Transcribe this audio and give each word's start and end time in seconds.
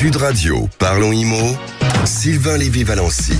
Sud 0.00 0.16
Radio, 0.16 0.66
parlons 0.78 1.12
IMO, 1.12 1.54
Sylvain 2.06 2.56
Lévy-Valency. 2.56 3.34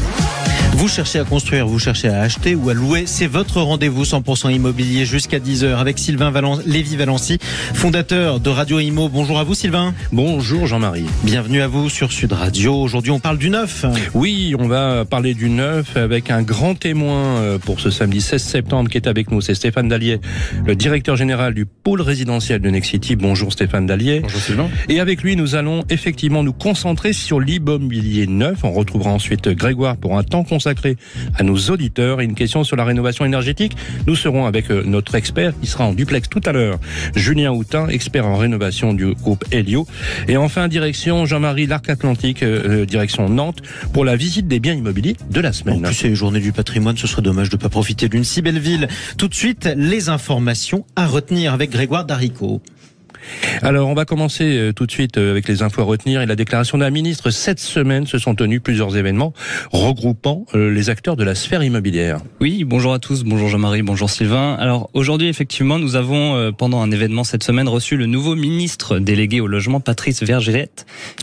Vous 0.81 0.89
cherchez 0.89 1.19
à 1.19 1.25
construire, 1.25 1.67
vous 1.67 1.79
cherchez 1.79 2.09
à 2.09 2.23
acheter 2.23 2.55
ou 2.55 2.71
à 2.71 2.73
louer, 2.73 3.03
c'est 3.05 3.27
votre 3.27 3.61
rendez-vous 3.61 4.05
100% 4.05 4.51
immobilier 4.51 5.05
jusqu'à 5.05 5.39
10h 5.39 5.77
avec 5.77 5.99
Sylvain 5.99 6.33
Lévy-Valency, 6.65 7.37
fondateur 7.75 8.41
de 8.41 8.49
Radio 8.49 8.81
Imo. 8.81 9.11
Bonjour 9.11 9.39
à 9.39 9.45
vous 9.45 9.53
Sylvain. 9.53 9.93
Bonjour 10.11 10.67
Jean-Marie. 10.67 11.05
Bienvenue 11.23 11.61
à 11.61 11.69
vous 11.69 11.91
sur 11.91 12.13
Sud 12.13 12.33
Radio. 12.33 12.75
Aujourd'hui 12.75 13.11
on 13.11 13.21
parle 13.21 13.37
du 13.37 13.51
neuf. 13.51 13.85
Oui, 14.15 14.55
on 14.59 14.69
va 14.69 15.05
parler 15.05 15.35
du 15.35 15.51
neuf 15.51 15.99
avec 15.99 16.31
un 16.31 16.41
grand 16.41 16.75
témoin 16.75 17.37
euh, 17.37 17.59
pour 17.59 17.79
ce 17.79 17.91
samedi 17.91 18.23
16 18.23 18.43
septembre 18.43 18.89
qui 18.89 18.97
est 18.97 19.07
avec 19.07 19.31
nous. 19.31 19.43
C'est 19.43 19.55
Stéphane 19.55 19.89
Dallier, 19.89 20.19
le 20.65 20.75
directeur 20.77 21.15
général 21.15 21.53
du 21.53 21.67
pôle 21.67 22.01
résidentiel 22.01 22.63
de 22.63 22.71
Nexity. 22.71 23.17
Bonjour 23.17 23.53
Stéphane 23.53 23.85
Dallier. 23.85 24.21
Bonjour 24.21 24.41
Sylvain. 24.41 24.71
Et 24.89 24.99
avec 24.99 25.23
lui, 25.23 25.37
nous 25.37 25.57
allons 25.57 25.85
effectivement 25.91 26.43
nous 26.43 26.55
concentrer 26.55 27.13
sur 27.13 27.39
l'immobilier 27.39 28.27
neuf. 28.27 28.65
On 28.65 28.73
retrouvera 28.73 29.11
ensuite 29.11 29.47
Grégoire 29.51 29.99
pour 29.99 30.17
un 30.17 30.23
temps 30.23 30.43
consacré 30.43 30.70
à 31.37 31.43
nos 31.43 31.57
auditeurs 31.57 32.21
une 32.21 32.35
question 32.35 32.65
sur 32.65 32.77
la 32.77 32.85
rénovation 32.85 33.25
énergétique. 33.25 33.77
Nous 34.07 34.17
serons 34.17 34.47
avec 34.47 34.71
euh, 34.71 34.83
notre 34.85 35.15
expert 35.15 35.53
qui 35.61 35.67
sera 35.67 35.85
en 35.85 35.93
duplex 35.93 36.29
tout 36.29 36.41
à 36.45 36.53
l'heure, 36.53 36.79
Julien 37.15 37.53
Houtin, 37.53 37.89
expert 37.89 38.27
en 38.27 38.37
rénovation 38.37 38.95
du 38.95 39.15
groupe 39.15 39.45
Helio. 39.51 39.87
Et 40.29 40.37
enfin, 40.37 40.69
direction 40.69 41.27
Jean-Marie 41.27 41.67
L'Arc 41.67 41.89
Atlantique, 41.89 42.43
euh, 42.43 42.83
euh, 42.83 42.87
direction 42.87 43.29
Nantes, 43.29 43.63
pour 43.93 44.05
la 44.05 44.17
visite 44.17 44.49
des 44.49 44.61
biens 44.61 44.75
immobiliers 44.75 45.17
de 45.31 45.41
la 45.41 45.53
semaine. 45.53 45.79
En 45.79 45.89
plus, 45.89 45.95
c'est 45.95 46.15
journée 46.15 46.41
du 46.41 46.53
patrimoine, 46.53 46.97
ce 46.97 47.07
serait 47.07 47.23
dommage 47.23 47.51
de 47.51 47.57
ne 47.57 47.61
pas 47.61 47.69
profiter 47.69 48.09
d'une 48.09 48.25
si 48.25 48.43
belle 48.43 48.59
ville. 48.59 48.89
Tout 49.17 49.29
de 49.29 49.35
suite, 49.35 49.69
les 49.77 50.09
informations 50.09 50.85
à 50.97 51.07
retenir 51.07 51.55
avec 51.55 51.71
Grégoire 51.71 52.05
Darico. 52.05 52.61
Alors, 53.63 53.89
on 53.89 53.95
va 53.95 54.05
commencer 54.05 54.45
euh, 54.45 54.73
tout 54.73 54.87
de 54.87 54.91
suite 54.91 55.19
euh, 55.19 55.31
avec 55.31 55.49
les 55.49 55.63
infos 55.63 55.83
à 55.83 55.85
retenir 55.85 56.21
et 56.23 56.27
la 56.27 56.37
déclaration 56.37 56.79
d'un 56.79 56.91
ministre. 56.91 57.31
Cette 57.31 57.61
semaine 57.61 58.07
se 58.07 58.19
sont 58.19 58.35
tenus 58.35 58.61
plusieurs 58.63 58.97
événements 58.97 59.33
regroupant 59.71 60.47
euh, 60.55 60.71
les 60.71 60.91
acteurs 60.91 61.17
de 61.17 61.25
la 61.25 61.35
sphère 61.35 61.63
immobilière. 61.63 62.21
Oui, 62.41 62.65
bonjour 62.65 62.93
à 62.93 62.99
tous, 62.99 63.25
bonjour 63.25 63.49
Jean-Marie, 63.49 63.83
bonjour 63.83 64.09
Sylvain. 64.09 64.55
Alors, 64.55 64.91
aujourd'hui, 64.95 65.29
effectivement, 65.29 65.79
nous 65.79 65.97
avons, 65.97 66.53
pendant 66.53 66.81
un 66.81 66.91
événement 66.91 67.25
cette 67.25 67.45
semaine, 67.45 67.69
reçu 67.69 67.97
le 67.97 68.07
nouveau 68.07 68.35
ministre 68.35 68.99
délégué 68.99 69.41
au 69.41 69.47
logement, 69.47 69.81
Patrice 69.81 70.23
Vergeret, 70.23 70.71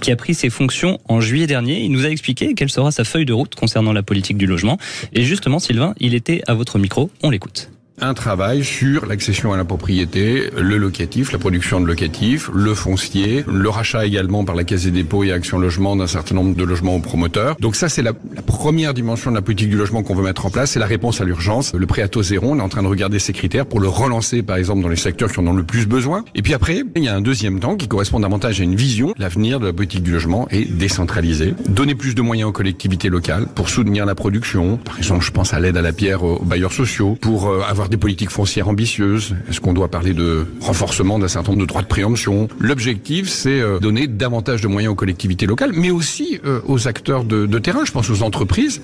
qui 0.01 0.11
a 0.11 0.15
pris 0.15 0.33
ses 0.33 0.49
fonctions 0.49 0.99
en 1.07 1.21
juillet 1.21 1.47
dernier. 1.47 1.81
Il 1.81 1.91
nous 1.91 2.05
a 2.05 2.09
expliqué 2.09 2.53
quelle 2.53 2.69
sera 2.69 2.91
sa 2.91 3.03
feuille 3.03 3.25
de 3.25 3.33
route 3.33 3.55
concernant 3.55 3.93
la 3.93 4.03
politique 4.03 4.37
du 4.37 4.45
logement. 4.45 4.77
Et 5.13 5.23
justement, 5.23 5.59
Sylvain, 5.59 5.93
il 5.99 6.13
était 6.13 6.41
à 6.47 6.53
votre 6.53 6.79
micro, 6.79 7.09
on 7.23 7.29
l'écoute 7.29 7.69
un 7.99 8.13
travail 8.13 8.63
sur 8.63 9.07
l'accession 9.07 9.53
à 9.53 9.57
la 9.57 9.65
propriété, 9.65 10.51
le 10.55 10.77
locatif, 10.77 11.31
la 11.31 11.39
production 11.39 11.81
de 11.81 11.87
locatif, 11.87 12.47
le 12.53 12.75
foncier, 12.75 13.43
le 13.51 13.69
rachat 13.69 14.05
également 14.05 14.45
par 14.45 14.55
la 14.55 14.63
Caisse 14.63 14.83
des 14.83 14.91
dépôts 14.91 15.23
et 15.23 15.31
Action 15.31 15.57
Logement 15.57 15.95
d'un 15.95 16.05
certain 16.05 16.35
nombre 16.35 16.55
de 16.55 16.63
logements 16.63 16.95
aux 16.95 16.99
promoteurs. 16.99 17.55
Donc 17.59 17.75
ça, 17.75 17.89
c'est 17.89 18.03
la, 18.03 18.13
première 18.45 18.93
dimension 18.93 19.31
de 19.31 19.35
la 19.35 19.41
politique 19.41 19.69
du 19.69 19.77
logement 19.77 20.03
qu'on 20.03 20.13
veut 20.13 20.23
mettre 20.23 20.45
en 20.45 20.51
place, 20.51 20.71
c'est 20.71 20.79
la 20.79 20.85
réponse 20.85 21.21
à 21.21 21.25
l'urgence. 21.25 21.73
Le 21.73 21.87
prêt 21.87 22.03
à 22.03 22.07
taux 22.07 22.21
zéro, 22.21 22.51
on 22.51 22.59
est 22.59 22.61
en 22.61 22.69
train 22.69 22.83
de 22.83 22.87
regarder 22.87 23.17
ces 23.17 23.33
critères 23.33 23.65
pour 23.65 23.79
le 23.79 23.87
relancer, 23.87 24.43
par 24.43 24.57
exemple, 24.57 24.83
dans 24.83 24.89
les 24.89 24.95
secteurs 24.95 25.31
qui 25.31 25.39
en 25.39 25.47
ont 25.47 25.53
le 25.53 25.63
plus 25.63 25.87
besoin. 25.87 26.23
Et 26.35 26.43
puis 26.43 26.53
après, 26.53 26.83
il 26.95 27.03
y 27.03 27.07
a 27.07 27.15
un 27.15 27.21
deuxième 27.21 27.59
temps 27.59 27.75
qui 27.75 27.87
correspond 27.87 28.19
davantage 28.19 28.61
à 28.61 28.63
une 28.63 28.75
vision. 28.75 29.13
L'avenir 29.17 29.59
de 29.59 29.65
la 29.65 29.73
politique 29.73 30.03
du 30.03 30.11
logement 30.11 30.47
est 30.49 30.71
décentralisé. 30.71 31.55
Donner 31.67 31.95
plus 31.95 32.13
de 32.13 32.21
moyens 32.21 32.49
aux 32.49 32.53
collectivités 32.53 33.09
locales 33.09 33.47
pour 33.47 33.69
soutenir 33.69 34.05
la 34.05 34.13
production. 34.13 34.77
Par 34.77 34.99
exemple, 34.99 35.25
je 35.25 35.31
pense 35.31 35.55
à 35.55 35.59
l'aide 35.59 35.77
à 35.77 35.81
la 35.81 35.93
pierre 35.93 36.23
aux 36.23 36.39
bailleurs 36.43 36.73
sociaux, 36.73 37.17
pour 37.19 37.49
euh, 37.49 37.61
des 37.89 37.97
politiques 37.97 38.29
foncières 38.29 38.67
ambitieuses. 38.67 39.35
Est-ce 39.49 39.61
qu'on 39.61 39.73
doit 39.73 39.89
parler 39.89 40.13
de 40.13 40.45
renforcement 40.61 41.19
d'un 41.19 41.27
certain 41.27 41.51
nombre 41.51 41.63
de 41.63 41.67
droits 41.67 41.81
de 41.81 41.87
préemption? 41.87 42.47
L'objectif, 42.59 43.29
c'est 43.29 43.59
euh, 43.59 43.79
donner 43.79 44.07
davantage 44.07 44.61
de 44.61 44.67
moyens 44.67 44.91
aux 44.93 44.95
collectivités 44.95 45.45
locales, 45.45 45.71
mais 45.73 45.91
aussi 45.91 46.39
euh, 46.45 46.61
aux 46.67 46.87
acteurs 46.87 47.23
de 47.23 47.59
terrain. 47.59 47.85
Je 47.85 47.91
pense 47.91 48.09
aux 48.09 48.23
entreprises 48.23 48.81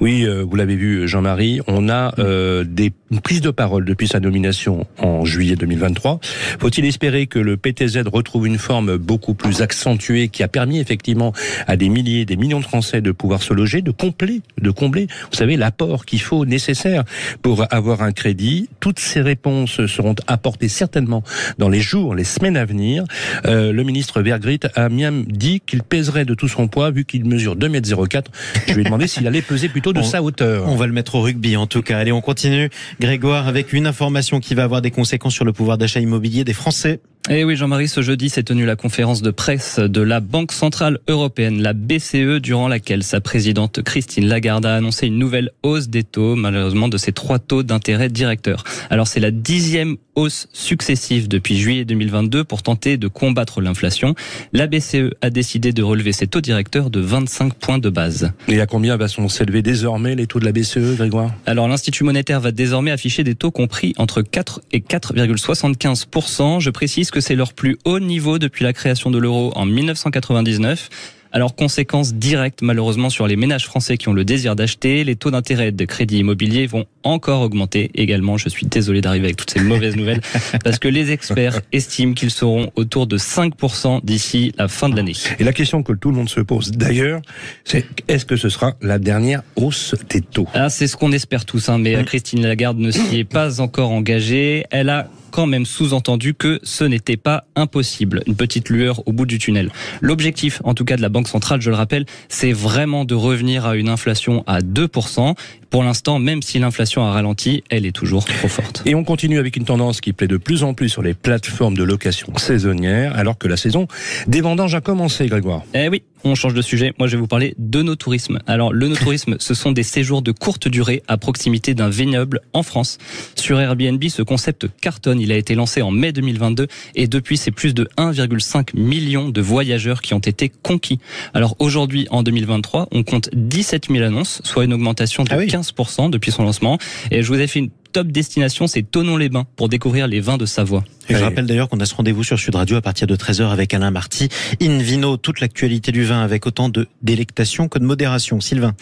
oui, 0.00 0.24
euh, 0.24 0.42
vous 0.42 0.56
l'avez 0.56 0.76
vu, 0.76 1.08
Jean-Marie, 1.08 1.60
on 1.66 1.88
a 1.88 2.14
euh, 2.18 2.64
des 2.64 2.92
prises 3.22 3.40
de 3.40 3.50
parole 3.50 3.84
depuis 3.84 4.08
sa 4.08 4.20
nomination 4.20 4.86
en 4.98 5.24
juillet 5.24 5.56
2023. 5.56 6.20
Faut-il 6.58 6.84
espérer 6.84 7.26
que 7.26 7.38
le 7.38 7.56
PTZ 7.56 8.02
retrouve 8.06 8.46
une 8.46 8.58
forme 8.58 8.96
beaucoup 8.96 9.34
plus 9.34 9.62
accentuée 9.62 10.28
qui 10.28 10.42
a 10.42 10.48
permis 10.48 10.78
effectivement 10.78 11.32
à 11.66 11.76
des 11.76 11.88
milliers, 11.88 12.24
des 12.24 12.36
millions 12.36 12.60
de 12.60 12.64
Français 12.64 13.00
de 13.00 13.12
pouvoir 13.12 13.42
se 13.42 13.52
loger, 13.52 13.82
de 13.82 13.90
combler, 13.90 14.42
de 14.60 14.70
combler, 14.70 15.06
vous 15.30 15.36
savez, 15.36 15.56
l'apport 15.56 16.04
qu'il 16.04 16.20
faut 16.20 16.44
nécessaire 16.44 17.04
pour 17.42 17.64
avoir 17.70 18.02
un 18.02 18.12
crédit? 18.12 18.68
Toutes 18.80 18.98
ces 18.98 19.20
réponses 19.20 19.86
seront 19.86 20.14
apportées 20.26 20.68
certainement 20.68 21.22
dans 21.58 21.68
les 21.68 21.80
jours, 21.80 22.14
les 22.14 22.24
semaines 22.24 22.56
à 22.56 22.64
venir. 22.64 23.04
Euh, 23.46 23.72
le 23.72 23.82
ministre 23.82 24.22
Vergrit 24.22 24.60
a 24.74 24.88
même 24.88 25.24
dit 25.24 25.60
qu'il 25.64 25.82
pèserait 25.82 26.24
de 26.24 26.34
tout 26.34 26.48
son 26.48 26.68
poids 26.68 26.90
vu 26.90 27.04
qu'il 27.04 27.24
mesure 27.24 27.56
2,04 27.56 28.16
m. 28.16 28.22
Je 28.66 28.74
lui 28.74 28.80
ai 28.82 28.84
demandé 28.84 29.06
s'il 29.06 29.26
allait 29.26 29.42
peser 29.42 29.55
plutôt 29.68 29.92
de 29.92 30.02
sa 30.02 30.22
hauteur. 30.22 30.68
On 30.68 30.76
va 30.76 30.86
le 30.86 30.92
mettre 30.92 31.14
au 31.14 31.22
rugby 31.22 31.56
en 31.56 31.66
tout 31.66 31.82
cas. 31.82 31.98
Allez, 31.98 32.12
on 32.12 32.20
continue. 32.20 32.70
Grégoire, 33.00 33.48
avec 33.48 33.72
une 33.72 33.86
information 33.86 34.40
qui 34.40 34.54
va 34.54 34.64
avoir 34.64 34.82
des 34.82 34.90
conséquences 34.90 35.34
sur 35.34 35.44
le 35.44 35.52
pouvoir 35.52 35.78
d'achat 35.78 36.00
immobilier 36.00 36.44
des 36.44 36.52
Français. 36.52 37.00
Eh 37.28 37.42
oui, 37.42 37.56
Jean-Marie, 37.56 37.88
ce 37.88 38.02
jeudi 38.02 38.28
s'est 38.28 38.44
tenue 38.44 38.66
la 38.66 38.76
conférence 38.76 39.20
de 39.20 39.32
presse 39.32 39.80
de 39.80 40.00
la 40.00 40.20
Banque 40.20 40.52
Centrale 40.52 41.00
Européenne, 41.08 41.60
la 41.60 41.72
BCE, 41.72 42.40
durant 42.40 42.68
laquelle 42.68 43.02
sa 43.02 43.20
présidente 43.20 43.82
Christine 43.82 44.28
Lagarde 44.28 44.64
a 44.64 44.76
annoncé 44.76 45.08
une 45.08 45.18
nouvelle 45.18 45.50
hausse 45.64 45.88
des 45.88 46.04
taux, 46.04 46.36
malheureusement, 46.36 46.86
de 46.86 46.96
ses 46.96 47.10
trois 47.10 47.40
taux 47.40 47.64
d'intérêt 47.64 48.10
directeurs. 48.10 48.62
Alors, 48.90 49.08
c'est 49.08 49.18
la 49.18 49.32
dixième 49.32 49.96
hausse 50.14 50.48
successive 50.52 51.26
depuis 51.26 51.58
juillet 51.58 51.84
2022 51.84 52.44
pour 52.44 52.62
tenter 52.62 52.96
de 52.96 53.08
combattre 53.08 53.60
l'inflation. 53.60 54.14
La 54.52 54.68
BCE 54.68 55.10
a 55.20 55.28
décidé 55.28 55.72
de 55.72 55.82
relever 55.82 56.12
ses 56.12 56.28
taux 56.28 56.40
directeurs 56.40 56.90
de 56.90 57.00
25 57.00 57.54
points 57.54 57.78
de 57.78 57.90
base. 57.90 58.32
Et 58.46 58.60
à 58.60 58.66
combien 58.66 58.96
va 58.96 59.08
s'élever 59.08 59.62
désormais 59.62 60.14
les 60.14 60.28
taux 60.28 60.38
de 60.38 60.44
la 60.44 60.52
BCE, 60.52 60.96
Grégoire? 60.96 61.34
Alors, 61.44 61.66
l'Institut 61.66 62.04
monétaire 62.04 62.40
va 62.40 62.52
désormais 62.52 62.92
afficher 62.92 63.24
des 63.24 63.34
taux 63.34 63.50
compris 63.50 63.94
entre 63.98 64.22
4 64.22 64.62
et 64.70 64.78
4,75%. 64.78 66.60
Je 66.60 66.70
précise 66.70 67.10
que 67.10 67.15
c'est 67.20 67.34
leur 67.34 67.52
plus 67.52 67.76
haut 67.84 68.00
niveau 68.00 68.38
depuis 68.38 68.64
la 68.64 68.72
création 68.72 69.10
de 69.10 69.18
l'euro 69.18 69.52
en 69.54 69.66
1999. 69.66 70.88
Alors, 71.36 71.54
conséquence 71.54 72.14
directe 72.14 72.62
malheureusement 72.62 73.10
sur 73.10 73.26
les 73.26 73.36
ménages 73.36 73.66
français 73.66 73.98
qui 73.98 74.08
ont 74.08 74.14
le 74.14 74.24
désir 74.24 74.56
d'acheter, 74.56 75.04
les 75.04 75.16
taux 75.16 75.30
d'intérêt 75.30 75.70
de 75.70 75.84
crédit 75.84 76.20
immobilier 76.20 76.66
vont 76.66 76.86
encore 77.02 77.42
augmenter 77.42 77.90
également. 77.94 78.38
Je 78.38 78.48
suis 78.48 78.64
désolé 78.64 79.02
d'arriver 79.02 79.26
avec 79.26 79.36
toutes 79.36 79.50
ces 79.50 79.60
mauvaises 79.60 79.96
nouvelles 79.96 80.22
parce 80.64 80.78
que 80.78 80.88
les 80.88 81.12
experts 81.12 81.60
estiment 81.72 82.14
qu'ils 82.14 82.30
seront 82.30 82.72
autour 82.74 83.06
de 83.06 83.18
5% 83.18 84.00
d'ici 84.02 84.52
la 84.56 84.68
fin 84.68 84.88
de 84.88 84.96
l'année. 84.96 85.12
Et 85.38 85.44
la 85.44 85.52
question 85.52 85.82
que 85.82 85.92
tout 85.92 86.10
le 86.10 86.16
monde 86.16 86.30
se 86.30 86.40
pose 86.40 86.70
d'ailleurs, 86.70 87.20
c'est 87.64 87.84
est-ce 88.08 88.24
que 88.24 88.36
ce 88.36 88.48
sera 88.48 88.72
la 88.80 88.98
dernière 88.98 89.42
hausse 89.56 89.94
des 90.08 90.22
taux? 90.22 90.48
Ah, 90.54 90.70
C'est 90.70 90.86
ce 90.86 90.96
qu'on 90.96 91.12
espère 91.12 91.44
tous, 91.44 91.68
hein, 91.68 91.76
mais 91.76 92.02
Christine 92.04 92.46
Lagarde 92.46 92.78
ne 92.78 92.90
s'y 92.90 93.18
est 93.18 93.24
pas 93.24 93.60
encore 93.60 93.90
engagée. 93.90 94.64
Elle 94.70 94.88
a 94.88 95.10
quand 95.36 95.46
même 95.46 95.66
sous-entendu 95.66 96.32
que 96.32 96.60
ce 96.62 96.82
n'était 96.82 97.18
pas 97.18 97.44
impossible. 97.56 98.22
Une 98.26 98.36
petite 98.36 98.70
lueur 98.70 99.06
au 99.06 99.12
bout 99.12 99.26
du 99.26 99.38
tunnel. 99.38 99.70
L'objectif, 100.00 100.62
en 100.64 100.72
tout 100.72 100.86
cas 100.86 100.96
de 100.96 101.02
la 101.02 101.10
Banque 101.10 101.28
centrale, 101.28 101.60
je 101.60 101.68
le 101.68 101.76
rappelle, 101.76 102.06
c'est 102.30 102.52
vraiment 102.52 103.04
de 103.04 103.14
revenir 103.14 103.66
à 103.66 103.76
une 103.76 103.90
inflation 103.90 104.44
à 104.46 104.60
2%. 104.60 105.34
Pour 105.68 105.84
l'instant, 105.84 106.18
même 106.18 106.40
si 106.40 106.58
l'inflation 106.58 107.04
a 107.04 107.10
ralenti, 107.10 107.62
elle 107.68 107.84
est 107.84 107.92
toujours 107.92 108.24
trop 108.24 108.48
forte. 108.48 108.82
Et 108.86 108.94
on 108.94 109.04
continue 109.04 109.38
avec 109.38 109.58
une 109.58 109.66
tendance 109.66 110.00
qui 110.00 110.14
plaît 110.14 110.26
de 110.26 110.38
plus 110.38 110.62
en 110.62 110.72
plus 110.72 110.88
sur 110.88 111.02
les 111.02 111.12
plateformes 111.12 111.76
de 111.76 111.82
location 111.82 112.34
saisonnière, 112.38 113.14
alors 113.14 113.36
que 113.36 113.46
la 113.46 113.58
saison 113.58 113.88
des 114.26 114.40
vendanges 114.40 114.74
a 114.74 114.80
commencé, 114.80 115.26
Grégoire. 115.26 115.64
Eh 115.74 115.90
oui, 115.90 116.02
on 116.28 116.34
change 116.34 116.54
de 116.54 116.62
sujet. 116.62 116.92
Moi, 116.98 117.08
je 117.08 117.16
vais 117.16 117.20
vous 117.20 117.26
parler 117.26 117.54
de 117.58 117.82
nos 117.82 117.96
tourismes. 117.96 118.38
Alors, 118.46 118.72
le 118.72 118.88
no 118.88 118.96
tourisme, 118.96 119.36
ce 119.38 119.54
sont 119.54 119.72
des 119.72 119.82
séjours 119.82 120.22
de 120.22 120.32
courte 120.32 120.68
durée 120.68 121.02
à 121.08 121.16
proximité 121.16 121.74
d'un 121.74 121.88
vignoble 121.88 122.40
en 122.52 122.62
France. 122.62 122.98
Sur 123.34 123.60
Airbnb, 123.60 124.02
ce 124.08 124.22
concept 124.22 124.66
cartonne. 124.80 125.20
Il 125.20 125.32
a 125.32 125.36
été 125.36 125.54
lancé 125.54 125.82
en 125.82 125.90
mai 125.90 126.12
2022 126.12 126.66
et 126.94 127.06
depuis, 127.06 127.36
c'est 127.36 127.50
plus 127.50 127.74
de 127.74 127.88
1,5 127.96 128.76
million 128.76 129.28
de 129.28 129.40
voyageurs 129.40 130.02
qui 130.02 130.14
ont 130.14 130.18
été 130.18 130.50
conquis. 130.62 130.98
Alors 131.34 131.56
aujourd'hui, 131.58 132.06
en 132.10 132.22
2023, 132.22 132.88
on 132.92 133.02
compte 133.02 133.30
17 133.34 133.88
000 133.90 134.04
annonces, 134.04 134.40
soit 134.44 134.64
une 134.64 134.72
augmentation 134.72 135.24
de 135.24 135.30
15% 135.30 135.94
ah 135.98 136.08
depuis 136.08 136.32
son 136.32 136.42
lancement. 136.42 136.78
Et 137.10 137.22
je 137.22 137.28
vous 137.28 137.40
ai 137.40 137.46
fait 137.46 137.60
une 137.60 137.70
top 137.96 138.08
destination, 138.08 138.66
c'est 138.66 138.82
Tonon-les-Bains 138.82 139.46
pour 139.56 139.70
découvrir 139.70 140.06
les 140.06 140.20
vins 140.20 140.36
de 140.36 140.44
Savoie. 140.44 140.84
Et 141.08 141.14
je 141.14 141.22
rappelle 141.22 141.46
d'ailleurs 141.46 141.68
qu'on 141.68 141.78
a 141.78 141.86
ce 141.86 141.94
rendez-vous 141.94 142.24
sur 142.24 142.38
Sud 142.38 142.54
Radio 142.54 142.76
à 142.76 142.82
partir 142.82 143.06
de 143.06 143.16
13h 143.16 143.48
avec 143.48 143.72
Alain 143.72 143.90
Marty. 143.90 144.28
In 144.60 144.78
vino, 144.78 145.16
toute 145.16 145.40
l'actualité 145.40 145.92
du 145.92 146.04
vin 146.04 146.20
avec 146.20 146.46
autant 146.46 146.68
de 146.68 146.88
délectation 147.02 147.68
que 147.68 147.78
de 147.78 147.84
modération. 147.84 148.40
Sylvain. 148.40 148.74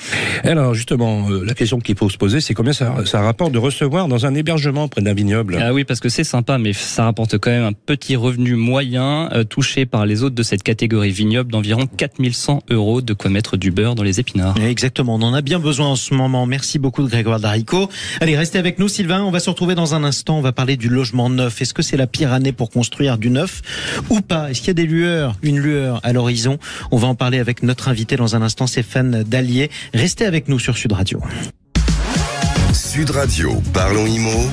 Alors 0.42 0.74
justement, 0.74 1.28
euh, 1.30 1.44
la 1.44 1.54
question 1.54 1.78
qu'il 1.78 1.96
faut 1.96 2.08
se 2.08 2.16
poser, 2.16 2.40
c'est 2.40 2.54
combien 2.54 2.72
ça, 2.72 2.94
ça, 3.04 3.20
rapporte 3.20 3.52
de 3.52 3.58
recevoir 3.58 4.08
dans 4.08 4.26
un 4.26 4.34
hébergement 4.34 4.88
près 4.88 5.00
d'un 5.00 5.14
vignoble? 5.14 5.58
Ah 5.60 5.72
oui, 5.72 5.84
parce 5.84 6.00
que 6.00 6.08
c'est 6.08 6.24
sympa, 6.24 6.58
mais 6.58 6.72
ça 6.72 7.04
rapporte 7.04 7.38
quand 7.38 7.50
même 7.50 7.64
un 7.64 7.72
petit 7.72 8.16
revenu 8.16 8.54
moyen 8.54 9.30
euh, 9.32 9.44
touché 9.44 9.86
par 9.86 10.06
les 10.06 10.22
autres 10.22 10.34
de 10.34 10.42
cette 10.42 10.62
catégorie 10.62 11.10
vignoble 11.10 11.52
d'environ 11.52 11.86
4100 11.86 12.64
euros 12.70 13.00
de 13.00 13.12
quoi 13.12 13.30
mettre 13.30 13.56
du 13.56 13.70
beurre 13.70 13.94
dans 13.94 14.02
les 14.02 14.18
épinards. 14.18 14.56
Exactement, 14.60 15.14
on 15.14 15.22
en 15.22 15.34
a 15.34 15.42
bien 15.42 15.60
besoin 15.60 15.88
en 15.88 15.96
ce 15.96 16.14
moment. 16.14 16.46
Merci 16.46 16.78
beaucoup 16.78 17.02
de 17.02 17.08
Grégoire 17.08 17.38
Darico. 17.38 17.88
Allez, 18.20 18.36
restez 18.36 18.58
avec 18.58 18.78
nous. 18.78 18.88
Sylvain 18.88 19.03
On 19.10 19.30
va 19.30 19.40
se 19.40 19.50
retrouver 19.50 19.74
dans 19.74 19.94
un 19.94 20.02
instant. 20.02 20.38
On 20.38 20.40
va 20.40 20.52
parler 20.52 20.76
du 20.76 20.88
logement 20.88 21.28
neuf. 21.28 21.60
Est-ce 21.60 21.74
que 21.74 21.82
c'est 21.82 21.96
la 21.96 22.06
pire 22.06 22.32
année 22.32 22.52
pour 22.52 22.70
construire 22.70 23.18
du 23.18 23.28
neuf 23.28 23.60
ou 24.08 24.20
pas? 24.20 24.50
Est-ce 24.50 24.60
qu'il 24.60 24.68
y 24.68 24.70
a 24.70 24.74
des 24.74 24.86
lueurs, 24.86 25.36
une 25.42 25.58
lueur 25.58 26.00
à 26.02 26.12
l'horizon? 26.12 26.58
On 26.90 26.96
va 26.96 27.08
en 27.08 27.14
parler 27.14 27.38
avec 27.38 27.62
notre 27.62 27.88
invité 27.88 28.16
dans 28.16 28.34
un 28.34 28.42
instant, 28.42 28.66
Stéphane 28.66 29.22
Dallier. 29.22 29.70
Restez 29.92 30.24
avec 30.24 30.48
nous 30.48 30.58
sur 30.58 30.76
Sud 30.76 30.92
Radio. 30.92 31.20
Sud 32.72 33.10
Radio, 33.10 33.62
parlons 33.72 34.06
IMO. 34.06 34.48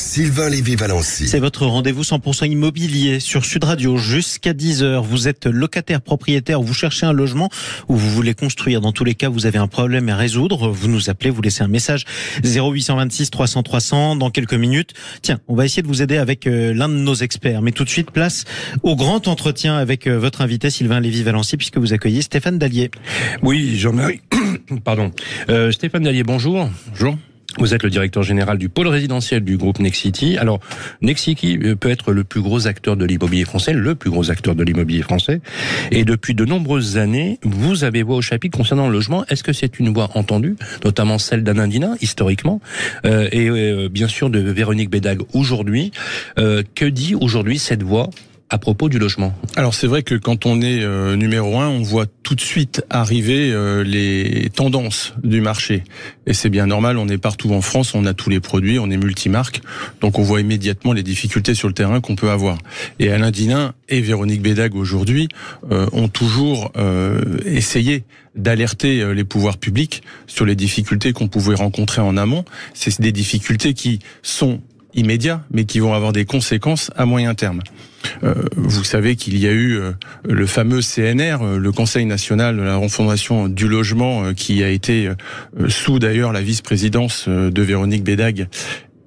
Sylvain 0.00 0.48
Lévy-Valency. 0.48 1.28
C'est 1.28 1.40
votre 1.40 1.66
rendez-vous 1.66 2.02
100% 2.02 2.50
immobilier 2.50 3.20
sur 3.20 3.44
Sud 3.44 3.64
Radio 3.64 3.98
jusqu'à 3.98 4.54
10h. 4.54 5.04
Vous 5.04 5.28
êtes 5.28 5.44
locataire, 5.44 6.00
propriétaire, 6.00 6.62
vous 6.62 6.72
cherchez 6.72 7.04
un 7.04 7.12
logement 7.12 7.50
ou 7.88 7.96
vous 7.96 8.08
voulez 8.10 8.32
construire. 8.32 8.80
Dans 8.80 8.92
tous 8.92 9.04
les 9.04 9.14
cas, 9.14 9.28
vous 9.28 9.44
avez 9.44 9.58
un 9.58 9.66
problème 9.66 10.08
à 10.08 10.16
résoudre. 10.16 10.70
Vous 10.70 10.88
nous 10.88 11.10
appelez, 11.10 11.28
vous 11.28 11.42
laissez 11.42 11.62
un 11.62 11.68
message 11.68 12.06
0826 12.42 13.30
300 13.30 13.62
300 13.62 14.16
dans 14.16 14.30
quelques 14.30 14.54
minutes. 14.54 14.94
Tiens, 15.20 15.38
on 15.48 15.54
va 15.54 15.66
essayer 15.66 15.82
de 15.82 15.86
vous 15.86 16.00
aider 16.00 16.16
avec 16.16 16.46
euh, 16.46 16.72
l'un 16.72 16.88
de 16.88 16.94
nos 16.94 17.14
experts. 17.14 17.60
Mais 17.60 17.72
tout 17.72 17.84
de 17.84 17.90
suite, 17.90 18.10
place 18.10 18.46
au 18.82 18.96
grand 18.96 19.28
entretien 19.28 19.76
avec 19.76 20.06
euh, 20.06 20.18
votre 20.18 20.40
invité 20.40 20.70
Sylvain 20.70 21.00
Lévy-Valency 21.00 21.58
puisque 21.58 21.76
vous 21.76 21.92
accueillez 21.92 22.22
Stéphane 22.22 22.58
Dallier. 22.58 22.90
Oui, 23.42 23.76
Jean-Marie. 23.78 24.22
Pardon. 24.82 25.10
Euh, 25.50 25.70
Stéphane 25.70 26.04
Dallier, 26.04 26.22
bonjour. 26.22 26.70
Bonjour. 26.88 27.16
Vous 27.58 27.74
êtes 27.74 27.82
le 27.82 27.90
directeur 27.90 28.22
général 28.22 28.58
du 28.58 28.68
pôle 28.68 28.88
résidentiel 28.88 29.42
du 29.42 29.56
groupe 29.56 29.80
Nexity. 29.80 30.38
Alors, 30.38 30.60
Nexity 31.02 31.58
euh, 31.62 31.74
peut 31.74 31.90
être 31.90 32.12
le 32.12 32.24
plus 32.24 32.40
gros 32.40 32.66
acteur 32.66 32.96
de 32.96 33.04
l'immobilier 33.04 33.44
français, 33.44 33.72
le 33.72 33.94
plus 33.94 34.10
gros 34.10 34.30
acteur 34.30 34.54
de 34.54 34.62
l'immobilier 34.62 35.02
français. 35.02 35.40
Et 35.90 36.04
depuis 36.04 36.34
de 36.34 36.44
nombreuses 36.44 36.96
années, 36.96 37.38
vous 37.42 37.84
avez 37.84 38.02
voix 38.02 38.16
au 38.16 38.22
chapitre 38.22 38.56
concernant 38.56 38.86
le 38.86 38.92
logement. 38.92 39.24
Est-ce 39.26 39.42
que 39.42 39.52
c'est 39.52 39.78
une 39.78 39.92
voix 39.92 40.10
entendue, 40.14 40.56
notamment 40.84 41.18
celle 41.18 41.42
d'Anna 41.42 41.66
Dina, 41.66 41.94
historiquement, 42.00 42.60
euh, 43.04 43.28
et 43.32 43.48
euh, 43.48 43.88
bien 43.88 44.08
sûr 44.08 44.30
de 44.30 44.38
Véronique 44.38 44.90
Bédag 44.90 45.20
aujourd'hui? 45.34 45.90
Euh, 46.38 46.62
Que 46.74 46.84
dit 46.84 47.14
aujourd'hui 47.14 47.58
cette 47.58 47.82
voix 47.82 48.10
à 48.50 48.58
propos 48.58 48.88
du 48.88 48.98
logement 48.98 49.32
Alors 49.56 49.74
c'est 49.74 49.86
vrai 49.86 50.02
que 50.02 50.16
quand 50.16 50.44
on 50.44 50.60
est 50.60 50.82
euh, 50.82 51.14
numéro 51.14 51.58
un, 51.58 51.68
on 51.68 51.82
voit 51.82 52.06
tout 52.22 52.34
de 52.34 52.40
suite 52.40 52.84
arriver 52.90 53.52
euh, 53.52 53.84
les 53.84 54.50
tendances 54.54 55.14
du 55.22 55.40
marché. 55.40 55.84
Et 56.26 56.34
c'est 56.34 56.50
bien 56.50 56.66
normal, 56.66 56.98
on 56.98 57.08
est 57.08 57.18
partout 57.18 57.52
en 57.52 57.62
France, 57.62 57.94
on 57.94 58.04
a 58.06 58.12
tous 58.12 58.28
les 58.28 58.40
produits, 58.40 58.78
on 58.78 58.90
est 58.90 58.96
multimarque, 58.96 59.62
donc 60.00 60.18
on 60.18 60.22
voit 60.22 60.40
immédiatement 60.40 60.92
les 60.92 61.04
difficultés 61.04 61.54
sur 61.54 61.68
le 61.68 61.74
terrain 61.74 62.00
qu'on 62.00 62.16
peut 62.16 62.30
avoir. 62.30 62.58
Et 62.98 63.10
Alain 63.10 63.30
Dinin 63.30 63.72
et 63.88 64.00
Véronique 64.00 64.42
Bédag 64.42 64.74
aujourd'hui 64.74 65.28
euh, 65.70 65.86
ont 65.92 66.08
toujours 66.08 66.72
essayé 67.44 68.04
d'alerter 68.34 69.14
les 69.14 69.24
pouvoirs 69.24 69.58
publics 69.58 70.02
sur 70.26 70.44
les 70.44 70.54
difficultés 70.54 71.12
qu'on 71.12 71.28
pouvait 71.28 71.54
rencontrer 71.54 72.00
en 72.00 72.16
amont. 72.16 72.44
C'est 72.74 73.00
des 73.00 73.12
difficultés 73.12 73.74
qui 73.74 74.00
sont 74.22 74.60
immédiats, 74.94 75.42
mais 75.50 75.64
qui 75.64 75.78
vont 75.78 75.94
avoir 75.94 76.12
des 76.12 76.24
conséquences 76.24 76.90
à 76.96 77.06
moyen 77.06 77.34
terme. 77.34 77.60
Euh, 78.22 78.34
vous 78.56 78.84
savez 78.84 79.16
qu'il 79.16 79.38
y 79.38 79.46
a 79.46 79.52
eu 79.52 79.78
euh, 79.78 79.92
le 80.26 80.46
fameux 80.46 80.80
CNR, 80.80 81.42
euh, 81.42 81.58
le 81.58 81.72
Conseil 81.72 82.06
national 82.06 82.56
de 82.56 82.62
la 82.62 82.76
refondation 82.76 83.48
du 83.48 83.68
logement, 83.68 84.32
qui 84.34 84.64
a 84.64 84.70
été 84.70 85.10
sous 85.68 85.98
d'ailleurs 85.98 86.32
la 86.32 86.40
vice-présidence 86.40 87.28
de 87.28 87.62
Véronique 87.62 88.04
Bédag 88.04 88.48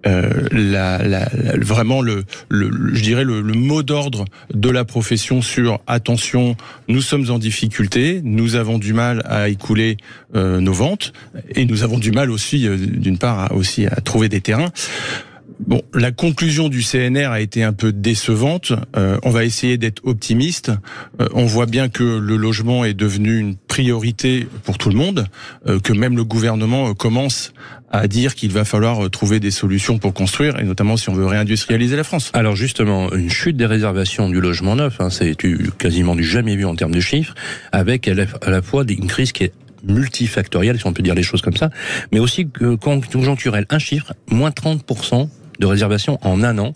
euh, 0.05 0.49
la, 0.51 0.97
la, 0.97 1.29
vraiment 1.61 2.01
le, 2.01 2.25
le, 2.49 2.93
je 2.93 3.01
dirais 3.01 3.23
le, 3.23 3.39
le 3.39 3.53
mot 3.53 3.83
d'ordre 3.83 4.25
de 4.53 4.69
la 4.69 4.83
profession 4.83 5.41
sur 5.41 5.79
attention, 5.87 6.57
nous 6.89 7.01
sommes 7.01 7.31
en 7.31 7.39
difficulté, 7.39 8.19
nous 8.21 8.55
avons 8.55 8.79
du 8.79 8.91
mal 8.91 9.21
à 9.25 9.47
écouler 9.47 9.95
euh, 10.35 10.59
nos 10.59 10.73
ventes 10.73 11.13
et 11.55 11.65
nous 11.65 11.83
avons 11.83 11.99
du 11.99 12.11
mal 12.11 12.31
aussi, 12.31 12.67
d'une 12.67 13.17
part, 13.17 13.55
aussi 13.55 13.85
à 13.85 14.01
trouver 14.01 14.27
des 14.27 14.41
terrains. 14.41 14.71
Bon, 15.65 15.81
la 15.93 16.11
conclusion 16.11 16.67
du 16.67 16.83
CNR 16.83 17.27
a 17.27 17.39
été 17.39 17.63
un 17.63 17.71
peu 17.71 17.93
décevante. 17.93 18.73
Euh, 18.97 19.17
on 19.23 19.29
va 19.29 19.45
essayer 19.45 19.77
d'être 19.77 20.01
optimiste. 20.05 20.71
Euh, 21.21 21.27
on 21.33 21.45
voit 21.45 21.67
bien 21.67 21.87
que 21.87 22.03
le 22.03 22.35
logement 22.35 22.83
est 22.83 22.93
devenu 22.93 23.37
une 23.37 23.55
priorité 23.55 24.45
pour 24.65 24.77
tout 24.77 24.89
le 24.89 24.95
monde, 24.95 25.25
euh, 25.67 25.79
que 25.79 25.93
même 25.93 26.17
le 26.17 26.25
gouvernement 26.25 26.93
commence 26.93 27.53
à 27.91 28.07
dire 28.07 28.35
qu'il 28.35 28.51
va 28.51 28.65
falloir 28.65 29.09
trouver 29.09 29.39
des 29.39 29.51
solutions 29.51 29.99
pour 29.99 30.13
construire, 30.13 30.59
et 30.59 30.63
notamment 30.63 30.97
si 30.97 31.09
on 31.09 31.13
veut 31.13 31.27
réindustrialiser 31.27 31.95
la 31.95 32.03
France. 32.03 32.31
Alors 32.33 32.55
justement, 32.55 33.13
une 33.13 33.29
chute 33.29 33.55
des 33.55 33.67
réservations 33.67 34.29
du 34.29 34.41
logement 34.41 34.75
neuf, 34.75 34.99
hein, 34.99 35.11
c'est 35.11 35.37
quasiment 35.77 36.15
du 36.15 36.23
jamais 36.23 36.55
vu 36.55 36.65
en 36.65 36.75
termes 36.75 36.93
de 36.93 36.99
chiffres, 36.99 37.35
avec 37.71 38.07
à 38.07 38.49
la 38.49 38.61
fois 38.63 38.83
une 38.89 39.07
crise 39.07 39.31
qui 39.31 39.43
est 39.43 39.53
multifactorielle, 39.83 40.79
si 40.79 40.87
on 40.87 40.93
peut 40.93 41.03
dire 41.03 41.13
les 41.13 41.23
choses 41.23 41.41
comme 41.41 41.55
ça, 41.55 41.69
mais 42.11 42.19
aussi 42.19 42.47
conjoncturelle. 42.81 43.67
Un 43.69 43.79
chiffre, 43.79 44.13
moins 44.27 44.49
30% 44.49 45.29
de 45.59 45.65
réservation 45.65 46.19
en 46.21 46.43
un 46.43 46.57
an, 46.57 46.73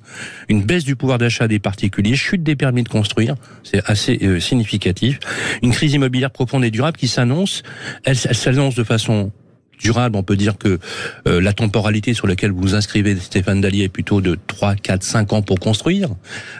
une 0.50 0.64
baisse 0.64 0.84
du 0.84 0.96
pouvoir 0.96 1.18
d'achat 1.18 1.48
des 1.48 1.60
particuliers, 1.60 2.16
chute 2.16 2.44
des 2.44 2.56
permis 2.56 2.84
de 2.84 2.90
construire, 2.90 3.36
c'est 3.64 3.82
assez 3.90 4.20
euh, 4.22 4.40
significatif, 4.40 5.20
une 5.62 5.72
crise 5.72 5.94
immobilière 5.94 6.32
profonde 6.32 6.64
et 6.64 6.72
durable 6.72 6.98
qui 6.98 7.08
s'annonce, 7.08 7.64
elle, 8.04 8.18
elle 8.26 8.36
s'annonce 8.36 8.76
de 8.76 8.84
façon 8.84 9.32
durable, 9.78 10.16
on 10.16 10.24
peut 10.24 10.36
dire 10.36 10.58
que 10.58 10.80
euh, 11.28 11.42
la 11.42 11.54
temporalité 11.54 12.14
sur 12.14 12.28
laquelle 12.28 12.52
vous 12.52 12.76
inscrivez, 12.76 13.16
Stéphane 13.16 13.62
Dallier, 13.62 13.84
est 13.84 13.90
plutôt 13.90 14.22
de 14.22 14.38
3, 14.48 14.76
4, 14.76 15.04
5 15.04 15.34
ans 15.34 15.42
pour 15.42 15.60
construire. 15.60 16.10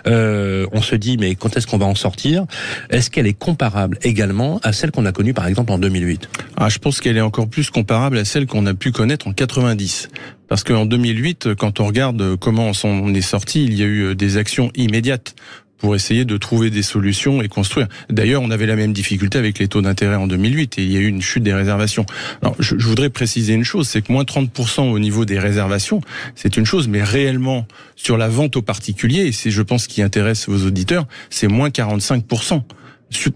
Euh, 0.08 0.66
on 0.72 0.82
se 0.82 0.96
dit, 0.96 1.18
mais 1.18 1.36
quand 1.36 1.58
est-ce 1.58 1.68
qu'on 1.68 1.78
va 1.78 1.86
en 1.86 1.96
sortir? 1.96 2.46
Est-ce 2.90 3.10
qu'elle 3.10 3.28
est 3.28 3.38
comparable 3.38 3.98
également 4.04 4.60
à 4.64 4.74
celle 4.74 4.92
qu'on 4.92 5.06
a 5.06 5.12
connue, 5.12 5.34
par 5.34 5.48
exemple, 5.48 5.72
en 5.72 5.80
2008 5.80 6.30
ah, 6.58 6.70
Je 6.70 6.78
pense 6.80 7.02
qu'elle 7.02 7.18
est 7.18 7.22
encore 7.22 7.50
plus 7.50 7.70
comparable 7.70 8.18
à 8.18 8.26
celle 8.26 8.46
qu'on 8.46 8.66
a 8.66 8.74
pu 8.74 8.92
connaître 8.92 9.28
en 9.28 9.34
90. 9.34 10.10
Parce 10.48 10.64
qu'en 10.64 10.86
2008, 10.86 11.56
quand 11.56 11.80
on 11.82 11.88
regarde 11.88 12.38
comment 12.38 12.72
on 12.84 13.14
est 13.14 13.22
sorti, 13.22 13.66
il 13.66 13.74
y 13.74 13.84
a 13.84 13.86
eu 13.86 14.16
des 14.16 14.38
actions 14.38 14.72
immédiates 14.76 15.36
pour 15.78 15.96
essayer 15.96 16.26
de 16.26 16.38
trouver 16.38 16.70
des 16.70 16.82
solutions 16.82 17.42
et 17.42 17.48
construire. 17.48 17.88
D'ailleurs, 18.10 18.42
on 18.42 18.52
avait 18.52 18.66
la 18.66 18.76
même 18.76 18.94
difficulté 18.94 19.38
avec 19.38 19.60
les 19.60 19.68
taux 19.68 19.82
d'intérêt 19.82 20.16
en 20.16 20.28
2008 20.28 20.80
et 20.80 20.84
il 20.84 20.92
y 20.92 20.98
a 20.98 21.00
eu 21.00 21.08
une 21.08 21.22
chute 21.22 21.44
des 21.44 21.54
réservations. 21.54 22.06
Alors, 22.42 22.56
je, 22.60 22.78
je 22.78 22.88
voudrais 22.88 23.10
préciser 23.10 23.54
une 23.54 23.64
chose, 23.64 23.88
c'est 23.88 24.02
que 24.02 24.12
moins 24.12 24.24
30% 24.24 24.92
au 24.92 25.00
niveau 25.00 25.26
des 25.26 25.40
réservations, 25.40 26.02
c'est 26.36 26.58
une 26.58 26.66
chose, 26.66 26.88
mais 26.88 27.04
réellement 27.04 27.68
sur 27.96 28.18
la 28.18 28.28
vente 28.28 28.56
aux 28.56 28.62
particuliers, 28.62 29.28
et 29.28 29.32
c'est 29.32 29.52
je 29.52 29.62
pense 29.62 29.88
qui 29.88 30.02
intéresse 30.02 30.48
vos 30.50 30.66
auditeurs, 30.66 31.08
c'est 31.30 31.48
moins 31.48 31.70
45% 31.70 32.62